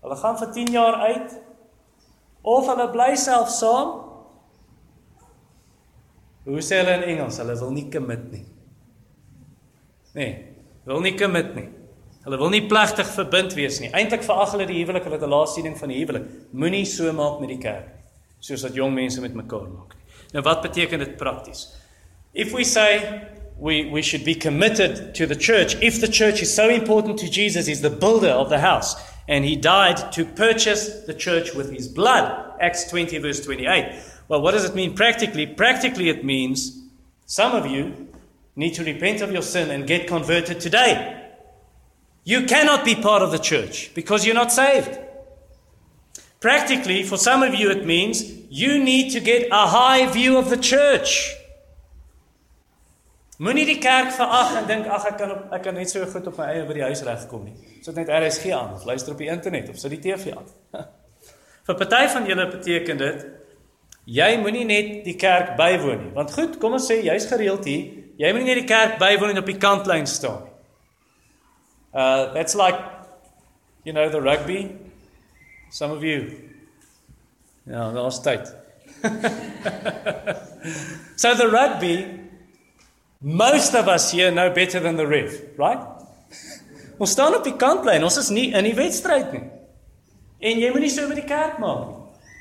Hulle 0.00 0.16
gaan 0.16 0.38
vir 0.38 0.52
10 0.52 0.72
jaar 0.72 0.94
uit 0.94 1.40
of 2.42 2.66
hulle 2.66 2.90
bly 2.90 3.14
self 3.16 3.48
saam. 3.50 4.02
Hoe 6.44 6.62
sê 6.62 6.78
hulle 6.82 6.94
in 7.00 7.02
Engels? 7.02 7.38
Hulle 7.42 7.58
wil 7.58 7.70
nie 7.70 7.88
commit 7.90 8.30
nie. 8.30 8.44
Nee, 10.14 10.30
wil 10.84 11.00
nie 11.00 11.16
commit 11.18 11.54
nie. 11.54 11.68
Hulle 12.26 12.40
wil 12.40 12.50
nie 12.50 12.64
plegtig 12.66 13.06
verbind 13.14 13.54
wees 13.54 13.76
nie. 13.78 13.92
Eintlik 13.94 14.24
verag 14.26 14.50
hulle 14.56 14.64
die 14.66 14.80
huwelik, 14.80 15.04
hulle 15.06 15.14
het 15.14 15.24
'n 15.24 15.30
laassiening 15.30 15.76
van 15.78 15.88
die 15.88 15.98
huwelik. 16.00 16.24
Moenie 16.50 16.84
so 16.84 17.12
maak 17.12 17.38
met 17.40 17.48
die 17.48 17.58
kerk 17.58 17.86
soos 18.40 18.62
wat 18.62 18.74
jong 18.74 18.94
mense 18.94 19.20
met 19.20 19.34
mekaar 19.34 19.68
maak 19.68 19.94
nie. 19.94 20.02
Nou 20.32 20.42
wat 20.42 20.62
beteken 20.62 20.98
dit 20.98 21.16
prakties? 21.16 21.68
If 22.32 22.52
we 22.52 22.64
say 22.64 23.22
we 23.58 23.88
we 23.92 24.02
should 24.02 24.24
be 24.24 24.34
committed 24.34 25.14
to 25.14 25.26
the 25.26 25.36
church, 25.36 25.76
if 25.80 26.00
the 26.00 26.08
church 26.08 26.42
is 26.42 26.54
so 26.54 26.68
important 26.68 27.18
to 27.18 27.28
Jesus, 27.28 27.66
he's 27.66 27.80
the 27.80 27.90
builder 27.90 28.32
of 28.32 28.48
the 28.48 28.58
house 28.58 28.96
and 29.28 29.44
he 29.44 29.56
died 29.56 30.12
to 30.12 30.24
purchase 30.24 31.04
the 31.06 31.14
church 31.14 31.54
with 31.54 31.70
his 31.70 31.88
blood. 31.88 32.24
Acts 32.60 32.90
20, 32.90 33.18
verse 33.18 33.40
28. 33.40 33.84
Well, 34.28 34.42
what 34.42 34.52
does 34.52 34.64
it 34.64 34.74
mean 34.74 34.94
practically? 34.94 35.46
Practically, 35.46 36.08
it 36.08 36.24
means 36.24 36.82
some 37.26 37.54
of 37.54 37.66
you 37.66 38.08
need 38.56 38.74
to 38.74 38.84
repent 38.84 39.20
of 39.20 39.30
your 39.30 39.42
sin 39.42 39.70
and 39.70 39.86
get 39.86 40.08
converted 40.08 40.60
today. 40.60 41.25
You 42.26 42.44
cannot 42.44 42.84
be 42.84 42.96
part 42.96 43.22
of 43.22 43.30
the 43.30 43.38
church 43.38 43.94
because 43.94 44.26
you're 44.26 44.34
not 44.34 44.50
saved. 44.50 44.98
Practically, 46.40 47.04
for 47.04 47.16
some 47.16 47.44
of 47.44 47.54
you, 47.54 47.70
it 47.70 47.86
means 47.86 48.20
you 48.50 48.82
need 48.82 49.12
to 49.12 49.20
get 49.20 49.46
a 49.52 49.68
high 49.68 50.10
view 50.10 50.36
of 50.36 50.50
the 50.50 50.56
church. 50.56 51.36
Moenie 53.38 53.66
die 53.68 53.78
kerk 53.78 54.10
verag 54.16 54.56
en 54.58 54.66
dink 54.66 54.88
ag 54.90 55.06
ek 55.12 55.16
kan 55.20 55.34
op 55.36 55.54
ek 55.54 55.62
kan 55.68 55.78
net 55.78 55.92
so 55.92 56.02
goed 56.08 56.26
op 56.26 56.38
my 56.40 56.48
eie 56.50 56.64
by 56.66 56.74
die 56.80 56.84
huis 56.88 57.04
regkom 57.06 57.44
nie. 57.46 57.54
Sit 57.84 57.94
net 58.00 58.10
RSG 58.10 58.50
aan 58.56 58.74
of 58.74 58.88
luister 58.88 59.14
op 59.14 59.22
die 59.22 59.30
internet 59.30 59.70
of 59.70 59.78
sit 59.78 59.94
die 59.94 60.00
TV 60.08 60.34
aan. 60.34 60.50
Vir 61.68 61.78
party 61.84 62.02
van 62.16 62.26
julle 62.26 62.48
beteken 62.56 63.02
dit 63.04 63.24
jy 64.18 64.32
moenie 64.42 64.66
net 64.66 64.90
die 65.06 65.14
kerk 65.20 65.54
bywoon 65.60 66.02
nie. 66.08 66.12
Want 66.16 66.34
goed, 66.34 66.58
kom 66.58 66.74
ons 66.80 66.90
sê 66.90 66.98
jy's 67.06 67.30
gereeld 67.30 67.70
hier, 67.70 67.86
jy 68.18 68.34
moenie 68.34 68.50
net 68.50 68.64
die 68.64 68.70
kerk 68.72 68.98
bywoon 68.98 69.36
en 69.36 69.44
op 69.44 69.54
die 69.54 69.60
kantlyn 69.62 70.10
staan 70.10 70.42
nie. 70.42 70.55
Uh 71.96 72.34
that's 72.36 72.52
like 72.54 72.76
you 73.84 73.92
know 73.96 74.10
the 74.12 74.20
rugby. 74.20 74.76
Some 75.70 75.92
of 75.96 76.04
you 76.04 76.44
Ja, 77.66 77.90
daar's 77.90 78.20
tyd. 78.22 78.46
so 81.16 81.34
the 81.34 81.48
rugby 81.50 82.26
Most 83.20 83.74
of 83.74 83.88
us 83.88 84.12
here 84.12 84.30
know 84.30 84.50
better 84.52 84.78
than 84.78 84.96
the 84.96 85.06
ref, 85.06 85.40
right? 85.56 85.80
Ons 87.00 87.10
staan 87.16 87.34
op 87.34 87.44
die 87.44 87.56
kantlyn. 87.56 88.04
Ons 88.04 88.18
is 88.20 88.28
nie 88.30 88.50
in 88.52 88.64
die 88.68 88.74
wedstryd 88.76 89.32
nie. 89.32 89.44
En 90.46 90.60
jy 90.60 90.68
moenie 90.72 90.90
so 90.92 91.08
met 91.08 91.18
die 91.22 91.26
kerk 91.28 91.56
maak 91.60 91.86
nie. 91.88 91.96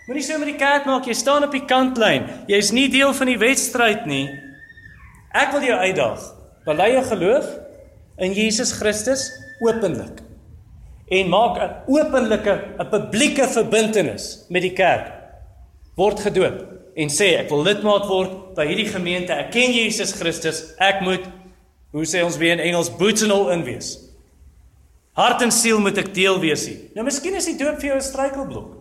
Moenie 0.10 0.24
so 0.28 0.38
met 0.38 0.52
die 0.52 0.60
kerk 0.60 0.86
maak. 0.86 1.08
Jy 1.08 1.15
staan 1.18 1.48
op 1.48 1.56
die 1.56 1.63
kantlyn. 1.65 2.28
Jy's 2.52 2.74
nie 2.76 2.86
deel 2.91 3.15
van 3.15 3.32
die 3.32 3.39
wedstryd 3.39 4.04
nie. 4.10 4.28
Ek 5.36 5.56
wil 5.56 5.63
jou 5.65 5.80
uitdaag. 5.80 6.28
Bely 6.68 6.89
jou 6.98 7.06
geloof 7.08 7.48
in 8.22 8.36
Jesus 8.36 8.76
Christus 8.76 9.26
openlik. 9.60 10.22
En 11.08 11.30
maak 11.30 11.58
'n 11.58 11.91
openlike, 11.91 12.54
'n 12.80 12.89
publieke 12.89 13.48
verbintenis 13.48 14.46
met 14.50 14.62
die 14.62 14.74
kerk. 14.74 15.12
Word 15.96 16.20
gedoop 16.20 16.76
en 16.96 17.10
sê 17.10 17.36
ek 17.39 17.50
wil 17.50 17.63
lidmaat 17.63 18.08
word 18.08 18.56
by 18.56 18.65
hierdie 18.65 18.89
gemeente. 18.89 19.34
Ek 19.34 19.52
ken 19.52 19.72
Jesus 19.72 20.13
Christus. 20.13 20.74
Ek 20.80 21.02
moet 21.02 21.24
hoe 21.91 22.06
sê 22.06 22.24
ons 22.24 22.38
weer 22.38 22.52
in 22.52 22.60
Engels 22.60 22.89
boots 22.89 23.24
and 23.24 23.32
all 23.32 23.52
in 23.52 23.63
wees. 23.63 24.00
Hart 25.15 25.41
en 25.41 25.52
siel 25.52 25.80
moet 25.80 25.98
ek 25.98 26.13
deel 26.13 26.39
wees 26.39 26.65
hier. 26.68 26.80
Nou 26.96 27.06
miskien 27.06 27.36
is 27.36 27.46
die 27.46 27.58
doop 27.58 27.80
vir 27.80 27.89
jou 27.89 27.98
'n 27.98 28.02
struikelblok. 28.02 28.72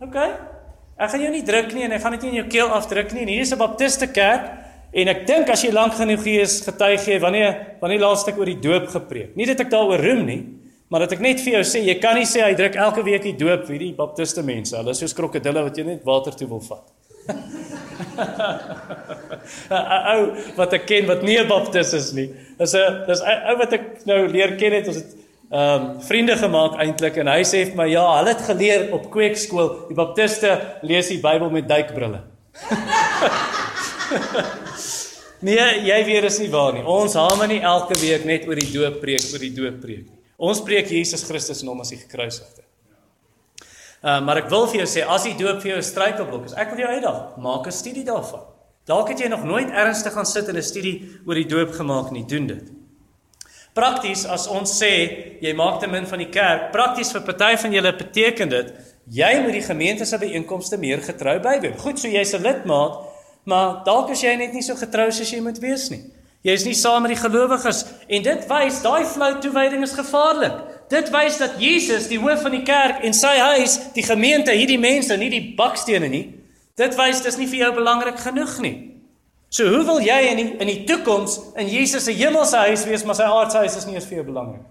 OK. 0.00 0.16
Ek 0.96 1.10
gaan 1.10 1.20
jou 1.20 1.30
nie 1.30 1.42
druk 1.42 1.72
nie 1.74 1.82
en 1.84 1.92
ek 1.92 2.02
gaan 2.02 2.12
dit 2.12 2.22
nie 2.22 2.30
in 2.30 2.36
jou 2.44 2.48
keel 2.48 2.68
afdruk 2.68 3.12
nie. 3.12 3.22
En 3.22 3.28
hier 3.28 3.40
is 3.40 3.52
'n 3.52 3.58
baptiste 3.58 4.06
kerk 4.06 4.65
en 4.96 5.08
ek 5.12 5.26
dink 5.28 5.50
as 5.52 5.60
jy 5.64 5.72
lank 5.76 5.96
genoeg 5.98 6.22
hier 6.24 6.44
is 6.46 6.54
getuig 6.64 7.02
gee 7.04 7.18
wanneer 7.20 7.76
wanneer 7.82 8.00
laas 8.00 8.24
ek 8.28 8.38
oor 8.40 8.48
die 8.48 8.62
doop 8.62 8.88
gepreek. 8.94 9.34
Nie 9.36 9.48
dat 9.50 9.60
ek 9.66 9.72
daaroor 9.72 10.00
roem 10.00 10.24
nie, 10.28 10.42
maar 10.88 11.04
dat 11.04 11.12
ek 11.18 11.24
net 11.24 11.42
vir 11.44 11.58
jou 11.58 11.64
sê 11.68 11.84
jy 11.84 11.98
kan 12.00 12.16
nie 12.16 12.28
sê 12.28 12.44
hy 12.44 12.54
druk 12.56 12.78
elke 12.86 13.04
week 13.06 13.26
die 13.26 13.36
doop 13.36 13.68
hierdie 13.68 13.92
baptiste 13.96 14.44
mense. 14.46 14.76
Hulle 14.78 14.96
is 14.96 15.02
soos 15.04 15.16
krokodille 15.16 15.66
wat 15.68 15.76
jy 15.76 15.84
net 15.88 16.06
water 16.06 16.36
toe 16.36 16.48
wil 16.48 16.64
vat. 16.64 16.86
ou 20.12 20.20
wat 20.56 20.72
ek 20.78 20.84
ken 20.88 21.08
wat 21.10 21.22
nie 21.26 21.38
'n 21.38 21.48
baptist 21.48 21.94
is 21.94 22.12
nie. 22.16 22.28
Dis 22.58 22.74
'n 22.74 23.04
dis 23.06 23.20
ou 23.20 23.56
wat 23.58 23.72
ek 23.72 24.06
nou 24.06 24.28
leer 24.28 24.56
ken 24.56 24.72
het 24.72 24.88
ons 24.88 24.96
het 25.02 25.10
ehm 25.50 25.82
um, 25.82 26.00
vriende 26.02 26.36
gemaak 26.36 26.74
eintlik 26.82 27.16
en 27.22 27.28
hy 27.30 27.42
sê 27.46 27.62
vir 27.68 27.76
my 27.78 27.86
ja, 27.86 28.02
hulle 28.18 28.32
het 28.34 28.42
geleer 28.42 28.92
op 28.92 29.10
kweekskool, 29.10 29.86
die 29.88 29.94
baptiste 29.94 30.60
lees 30.82 31.08
die 31.08 31.20
Bybel 31.22 31.50
met 31.50 31.68
duikbrille. 31.68 32.20
nee, 35.40 35.64
jy 35.86 36.04
weet 36.04 36.24
is 36.24 36.38
nie 36.38 36.50
waar 36.52 36.72
nie. 36.76 36.84
Ons 36.84 37.14
hamer 37.18 37.48
nie 37.48 37.60
elke 37.60 37.96
week 38.00 38.24
net 38.24 38.46
oor 38.48 38.56
die 38.56 38.70
doop 38.72 39.00
preek, 39.00 39.24
oor 39.32 39.42
die 39.42 39.52
doop 39.54 39.80
preek. 39.82 40.06
Ons 40.36 40.62
preek 40.64 40.90
Jesus 40.92 41.24
Christus 41.24 41.62
en 41.62 41.72
hom 41.72 41.80
as 41.80 41.92
die 41.92 42.00
gekruisigde. 42.00 42.64
Uh, 44.02 44.20
maar 44.22 44.42
ek 44.42 44.50
wil 44.52 44.66
vir 44.70 44.82
jou 44.82 44.88
sê 44.90 45.04
as 45.08 45.24
die 45.24 45.34
doop 45.36 45.62
vir 45.62 45.72
jou 45.72 45.78
'n 45.78 45.82
struikelblok 45.82 46.44
is, 46.46 46.54
ek 46.54 46.70
wil 46.70 46.84
jou 46.84 46.90
uitdaag, 46.94 47.36
maak 47.38 47.66
'n 47.66 47.72
studie 47.72 48.04
daarvan. 48.04 48.44
Dalk 48.86 49.08
het 49.08 49.18
jy 49.18 49.28
nog 49.28 49.44
nooit 49.44 49.70
ernstig 49.70 50.12
gaan 50.12 50.26
sit 50.26 50.48
en 50.48 50.56
'n 50.56 50.62
studie 50.62 51.20
oor 51.26 51.34
die 51.34 51.48
doop 51.48 51.72
gemaak 51.72 52.12
nie, 52.12 52.24
doen 52.24 52.46
dit. 52.46 52.70
Prakties 53.74 54.24
as 54.24 54.46
ons 54.46 54.70
sê 54.82 55.40
jy 55.40 55.52
maak 55.52 55.80
te 55.80 55.86
min 55.86 56.06
van 56.06 56.18
die 56.18 56.30
kerk, 56.30 56.72
prakties 56.72 57.12
vir 57.12 57.20
party 57.20 57.56
van 57.56 57.72
julle 57.72 57.92
beteken 57.96 58.48
dit 58.48 58.74
jy 59.06 59.40
moet 59.42 59.52
die 59.52 59.62
gemeente 59.62 60.04
se 60.04 60.18
byeenkomste 60.18 60.78
meer 60.78 61.02
getrou 61.02 61.38
bywoon. 61.40 61.78
Goed, 61.78 61.98
so 61.98 62.08
jy's 62.08 62.34
'n 62.34 62.42
lidmaat, 62.42 62.98
maar 63.46 63.82
dalk 63.86 64.10
is 64.14 64.22
jy 64.24 64.34
net 64.38 64.54
nie 64.54 64.64
so 64.66 64.76
getrou 64.78 65.08
soos 65.14 65.30
jy 65.30 65.40
moet 65.44 65.58
wees 65.62 65.88
nie. 65.92 66.02
Jy's 66.46 66.66
nie 66.66 66.76
saam 66.78 67.02
met 67.02 67.14
die 67.14 67.20
gelowiges 67.20 67.84
en 68.06 68.22
dit 68.22 68.48
wys 68.50 68.80
daai 68.84 69.06
flou 69.08 69.32
toewyding 69.42 69.82
is 69.86 69.94
gevaarlik. 69.96 70.58
Dit 70.90 71.10
wys 71.10 71.40
dat 71.40 71.56
Jesus, 71.58 72.06
die 72.06 72.20
hoof 72.22 72.44
van 72.46 72.54
die 72.54 72.62
kerk 72.66 73.02
en 73.06 73.14
sy 73.16 73.34
huis, 73.34 73.78
die 73.96 74.04
gemeente, 74.06 74.54
hierdie 74.54 74.78
mense, 74.78 75.16
nie 75.18 75.30
die 75.32 75.42
bakstene 75.58 76.10
nie. 76.10 76.26
Dit 76.78 76.94
wys 76.98 77.24
dis 77.24 77.38
nie 77.40 77.48
vir 77.50 77.64
jou 77.64 77.72
belangrik 77.80 78.20
genoeg 78.22 78.54
nie. 78.62 78.76
So 79.50 79.66
hoe 79.72 79.82
wil 79.86 79.98
jy 80.04 80.20
in 80.30 80.38
die, 80.38 80.48
in 80.62 80.70
die 80.70 80.80
toekoms 80.86 81.38
in 81.58 81.70
Jesus 81.70 82.06
se 82.06 82.14
hemelse 82.14 82.62
huis 82.68 82.84
wees, 82.86 83.04
maar 83.06 83.18
sy 83.18 83.26
aardse 83.26 83.62
huis 83.62 83.78
is 83.78 83.86
nie 83.88 83.98
eens 83.98 84.06
vir 84.06 84.20
jou 84.20 84.26
belangrik? 84.30 84.62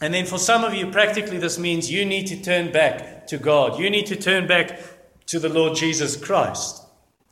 And 0.00 0.12
then 0.12 0.26
for 0.26 0.38
some 0.38 0.64
of 0.64 0.74
you 0.74 0.90
practically 0.90 1.38
this 1.38 1.56
means 1.58 1.90
you 1.90 2.04
need 2.04 2.26
to 2.26 2.36
turn 2.36 2.70
back 2.70 3.26
to 3.28 3.38
God. 3.38 3.78
You 3.78 3.90
need 3.90 4.06
to 4.06 4.16
turn 4.16 4.46
back 4.46 4.78
to 5.26 5.38
the 5.38 5.48
Lord 5.48 5.76
Jesus 5.76 6.16
Christ. 6.16 6.82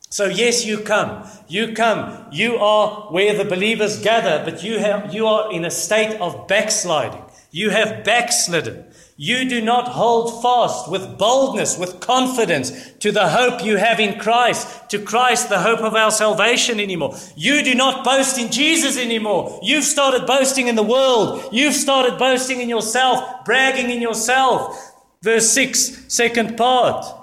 So 0.09 0.25
yes, 0.25 0.63
you 0.63 0.77
come. 0.77 1.27
You 1.47 1.73
come. 1.73 2.27
You 2.31 2.57
are 2.57 3.11
where 3.11 3.35
the 3.35 3.45
believers 3.45 3.99
gather, 3.99 4.43
but 4.45 4.63
you 4.63 4.77
have 4.77 5.11
you 5.11 5.25
are 5.25 5.51
in 5.51 5.65
a 5.65 5.71
state 5.71 6.19
of 6.21 6.47
backsliding. 6.47 7.23
You 7.49 7.71
have 7.71 8.03
backslidden. 8.03 8.85
You 9.15 9.47
do 9.47 9.61
not 9.61 9.87
hold 9.87 10.41
fast 10.41 10.89
with 10.89 11.17
boldness, 11.17 11.77
with 11.77 11.99
confidence 11.99 12.91
to 12.99 13.11
the 13.11 13.29
hope 13.29 13.63
you 13.63 13.77
have 13.77 13.99
in 13.99 14.19
Christ, 14.19 14.89
to 14.89 14.99
Christ, 14.99 15.49
the 15.49 15.61
hope 15.61 15.81
of 15.81 15.93
our 15.93 16.11
salvation 16.11 16.79
anymore. 16.79 17.15
You 17.35 17.63
do 17.63 17.75
not 17.75 18.03
boast 18.03 18.39
in 18.39 18.51
Jesus 18.51 18.97
anymore. 18.97 19.59
You've 19.63 19.83
started 19.83 20.25
boasting 20.25 20.67
in 20.67 20.75
the 20.75 20.83
world. 20.83 21.47
You've 21.51 21.75
started 21.75 22.17
boasting 22.19 22.61
in 22.61 22.69
yourself, 22.69 23.45
bragging 23.45 23.91
in 23.91 24.01
yourself. 24.01 24.93
Verse 25.21 25.49
6, 25.51 26.05
second 26.07 26.57
part. 26.57 27.22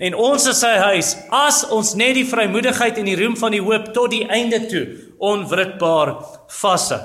En 0.00 0.14
ons 0.16 0.46
is 0.48 0.56
sy 0.56 0.72
huis 0.80 1.12
as 1.36 1.60
ons 1.76 1.92
net 2.00 2.14
die 2.16 2.24
vrymoedigheid 2.24 2.98
en 2.98 3.08
die 3.10 3.18
roem 3.20 3.36
van 3.36 3.52
die 3.52 3.60
hoop 3.60 3.90
tot 3.92 4.14
die 4.14 4.24
einde 4.32 4.62
toe 4.70 4.84
onwrikbaar 5.20 6.14
vashou. 6.60 7.02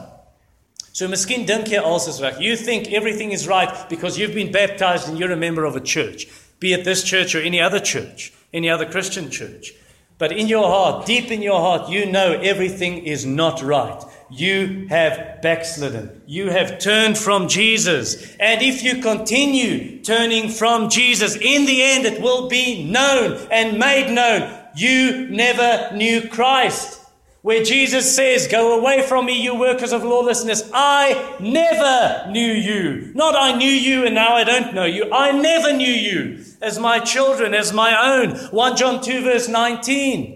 So 0.95 1.10
miskien 1.12 1.43
dink 1.43 1.67
jy 1.67 1.81
alles 1.84 2.08
is 2.08 2.21
reg. 2.23 2.39
You 2.39 2.55
think 2.55 2.93
everything 2.95 3.34
is 3.36 3.49
right 3.51 3.73
because 3.89 4.17
you've 4.17 4.34
been 4.34 4.51
baptized 4.51 5.10
and 5.10 5.19
you're 5.19 5.34
a 5.34 5.38
member 5.38 5.65
of 5.65 5.75
a 5.75 5.81
church, 5.81 6.27
be 6.60 6.71
it 6.71 6.86
this 6.86 7.03
church 7.03 7.36
or 7.36 7.41
any 7.41 7.60
other 7.60 7.81
church, 7.81 8.31
any 8.53 8.69
other 8.69 8.86
Christian 8.86 9.29
church. 9.29 9.73
But 10.17 10.31
in 10.31 10.47
your 10.47 10.69
heart, 10.69 11.05
deep 11.05 11.31
in 11.31 11.41
your 11.41 11.60
heart, 11.60 11.89
you 11.89 12.05
know 12.05 12.39
everything 12.39 13.03
is 13.03 13.25
not 13.25 13.62
right. 13.62 14.01
You 14.29 14.88
have 14.89 15.41
backslidden. 15.41 16.21
You 16.25 16.49
have 16.49 16.79
turned 16.79 17.17
from 17.17 17.47
Jesus. 17.47 18.35
And 18.38 18.61
if 18.61 18.83
you 18.83 19.01
continue 19.01 20.01
turning 20.03 20.49
from 20.49 20.89
Jesus, 20.89 21.35
in 21.35 21.65
the 21.65 21.83
end 21.83 22.05
it 22.05 22.21
will 22.21 22.47
be 22.49 22.89
known 22.89 23.47
and 23.51 23.79
made 23.79 24.11
known. 24.11 24.51
You 24.75 25.27
never 25.29 25.95
knew 25.95 26.27
Christ 26.27 27.01
where 27.45 27.63
Jesus 27.63 28.15
says, 28.15 28.47
Go 28.47 28.79
away 28.79 29.03
from 29.03 29.27
me, 29.27 29.39
you 29.39 29.53
workers 29.53 29.93
of 29.93 30.03
lawlessness. 30.03 30.67
I 30.73 31.38
never 31.39 32.31
knew 32.31 32.51
you. 32.51 33.11
Not 33.13 33.35
I 33.35 33.55
knew 33.55 33.69
you 33.69 34.03
and 34.03 34.15
now 34.15 34.33
I 34.33 34.43
don't 34.43 34.73
know 34.73 34.85
you. 34.85 35.13
I 35.13 35.31
never 35.31 35.71
knew 35.71 35.85
you 35.85 36.43
as 36.59 36.79
my 36.79 36.97
children, 36.97 37.53
as 37.53 37.71
my 37.71 38.17
own. 38.17 38.35
1 38.35 38.77
John 38.77 38.99
2, 38.99 39.21
verse 39.21 39.47
19. 39.47 40.35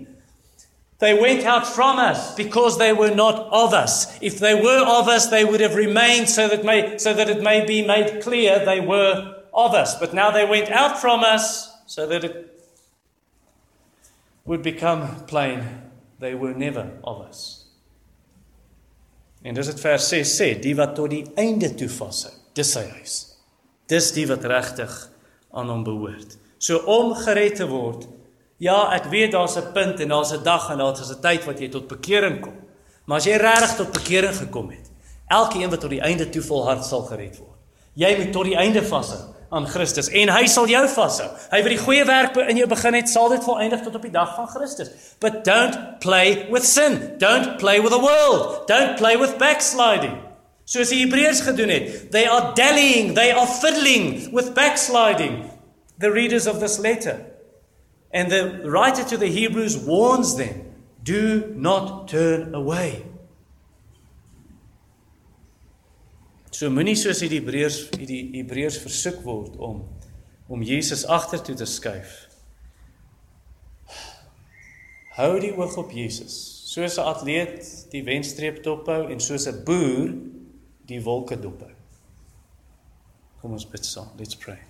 They 1.00 1.18
went 1.20 1.46
out 1.46 1.66
from 1.66 1.98
us 1.98 2.36
because 2.36 2.78
they 2.78 2.92
were 2.92 3.16
not 3.16 3.48
of 3.52 3.74
us. 3.74 4.18
If 4.22 4.40
they 4.40 4.54
were 4.54 4.84
of 4.86 5.08
us, 5.08 5.28
they 5.28 5.46
would 5.46 5.62
have 5.62 5.76
remained 5.76 6.30
so 6.30 6.50
that, 6.50 6.66
may, 6.66 6.98
so 6.98 7.14
that 7.14 7.30
it 7.30 7.42
may 7.42 7.66
be 7.66 7.86
made 7.86 8.22
clear 8.22 8.64
they 8.66 8.82
were 8.82 9.44
of 9.54 9.74
us. 9.74 9.98
But 9.98 10.14
now 10.14 10.30
they 10.30 10.46
went 10.46 10.70
out 10.70 11.00
from 11.00 11.22
us 11.22 11.72
so 11.86 12.06
that 12.08 12.26
it 12.26 12.68
would 14.46 14.62
become 14.62 15.26
plain 15.26 15.64
they 16.20 16.36
were 16.36 16.54
never 16.54 16.92
of 17.04 17.22
us. 17.22 17.66
En 19.42 19.56
dis 19.56 19.70
dit 19.72 19.80
vers 19.80 20.08
6 20.12 20.32
sê, 20.36 20.50
die 20.60 20.76
wat 20.76 20.98
tot 20.98 21.14
die 21.14 21.24
einde 21.40 21.70
toe 21.80 21.88
vashou, 21.88 22.34
dis 22.58 22.74
sy 22.76 22.84
huis. 22.92 23.14
Dis 23.88 24.12
die 24.12 24.26
wat 24.28 24.44
regtig 24.52 24.92
aan 25.56 25.72
hom 25.72 25.86
behoort. 25.88 26.36
So 26.60 26.82
om 26.92 27.14
gered 27.16 27.56
te 27.62 27.68
word, 27.70 28.04
ja, 28.60 28.78
ek 28.95 29.10
weet 29.12 29.32
daar's 29.32 29.58
'n 29.58 29.72
punt 29.74 30.00
en 30.00 30.08
daar's 30.08 30.34
'n 30.34 30.43
dag 30.43 30.69
en 30.69 30.78
daar's 30.78 31.10
'n 31.10 31.22
tyd 31.22 31.45
wat 31.45 31.60
jy 31.60 31.69
tot 31.69 31.88
bekering 31.88 32.41
kom. 32.41 32.56
Maar 33.06 33.17
as 33.17 33.26
jy 33.26 33.38
regtig 33.38 33.76
tot 33.76 33.91
bekering 33.91 34.36
gekom 34.36 34.69
het, 34.69 34.91
elkeen 35.28 35.69
wat 35.69 35.80
tot 35.80 35.89
die 35.89 36.02
einde 36.02 36.30
toe 36.30 36.41
volhard 36.41 36.86
sal 36.86 37.02
gered 37.02 37.38
word. 37.38 37.58
Jy 37.93 38.17
moet 38.17 38.32
tot 38.32 38.43
die 38.43 38.56
einde 38.56 38.84
vashou 38.84 39.34
aan 39.50 39.65
Christus 39.67 40.10
en 40.10 40.30
hy 40.30 40.45
sal 40.45 40.67
jou 40.67 40.84
vashou. 40.88 41.28
Hy 41.52 41.62
wat 41.65 41.74
die 41.74 41.82
goeie 41.82 42.06
werk 42.06 42.38
in 42.38 42.58
jou 42.58 42.67
begin 42.67 42.93
het, 42.93 43.10
sal 43.10 43.30
dit 43.30 43.43
volëindig 43.43 43.82
tot 43.82 43.95
op 43.95 44.02
die 44.02 44.13
dag 44.13 44.36
van 44.36 44.48
Christus. 44.48 44.89
But 45.19 45.43
don't 45.43 46.00
play 46.00 46.48
with 46.52 46.66
sin. 46.66 47.18
Don't 47.18 47.57
play 47.57 47.82
with 47.82 47.91
the 47.91 48.01
world. 48.01 48.68
Don't 48.68 48.95
play 48.95 49.18
with 49.18 49.38
backsliding. 49.38 50.18
Soos 50.70 50.91
die 50.93 51.01
Hebreërs 51.01 51.41
gedoen 51.41 51.70
het. 51.74 52.12
They 52.12 52.28
are 52.30 52.53
dallying, 52.53 53.16
they 53.16 53.32
are 53.34 53.47
fiddling 53.47 54.30
with 54.32 54.53
backsliding. 54.53 55.49
The 55.97 56.12
readers 56.12 56.47
of 56.47 56.60
this 56.60 56.78
letter. 56.78 57.18
And 58.12 58.32
the 58.32 58.62
writer 58.66 59.03
to 59.03 59.18
the 59.18 59.28
Hebrews 59.28 59.78
warns 59.78 60.36
them, 60.36 60.74
do 61.03 61.53
not 61.55 62.07
turn 62.07 62.55
away. 62.55 63.05
So 66.51 66.68
moenie 66.68 66.97
soos 66.99 67.22
hierdie 67.24 67.39
Hebreërs 67.39 67.78
hierdie 67.95 68.24
Hebreërs 68.34 68.82
versoek 68.84 69.22
word 69.24 69.55
om 69.64 69.84
om 70.49 70.64
Jesus 70.66 71.05
agtertoe 71.05 71.53
te 71.55 71.68
skuif. 71.70 72.16
Hou 75.16 75.36
die 75.39 75.51
oog 75.53 75.78
op 75.78 75.93
Jesus. 75.93 76.36
Soos 76.74 76.97
'n 76.97 77.05
atleet 77.05 77.70
die 77.93 78.03
wenstreep 78.03 78.64
dophou 78.64 79.07
en 79.12 79.20
soos 79.20 79.47
'n 79.47 79.64
boer 79.64 80.16
die 80.89 81.01
wolke 81.03 81.39
dophou. 81.39 81.72
Kom 83.41 83.51
ons 83.51 83.70
bid 83.70 83.86
saam. 83.86 84.10
Let's 84.18 84.36
pray. 84.36 84.68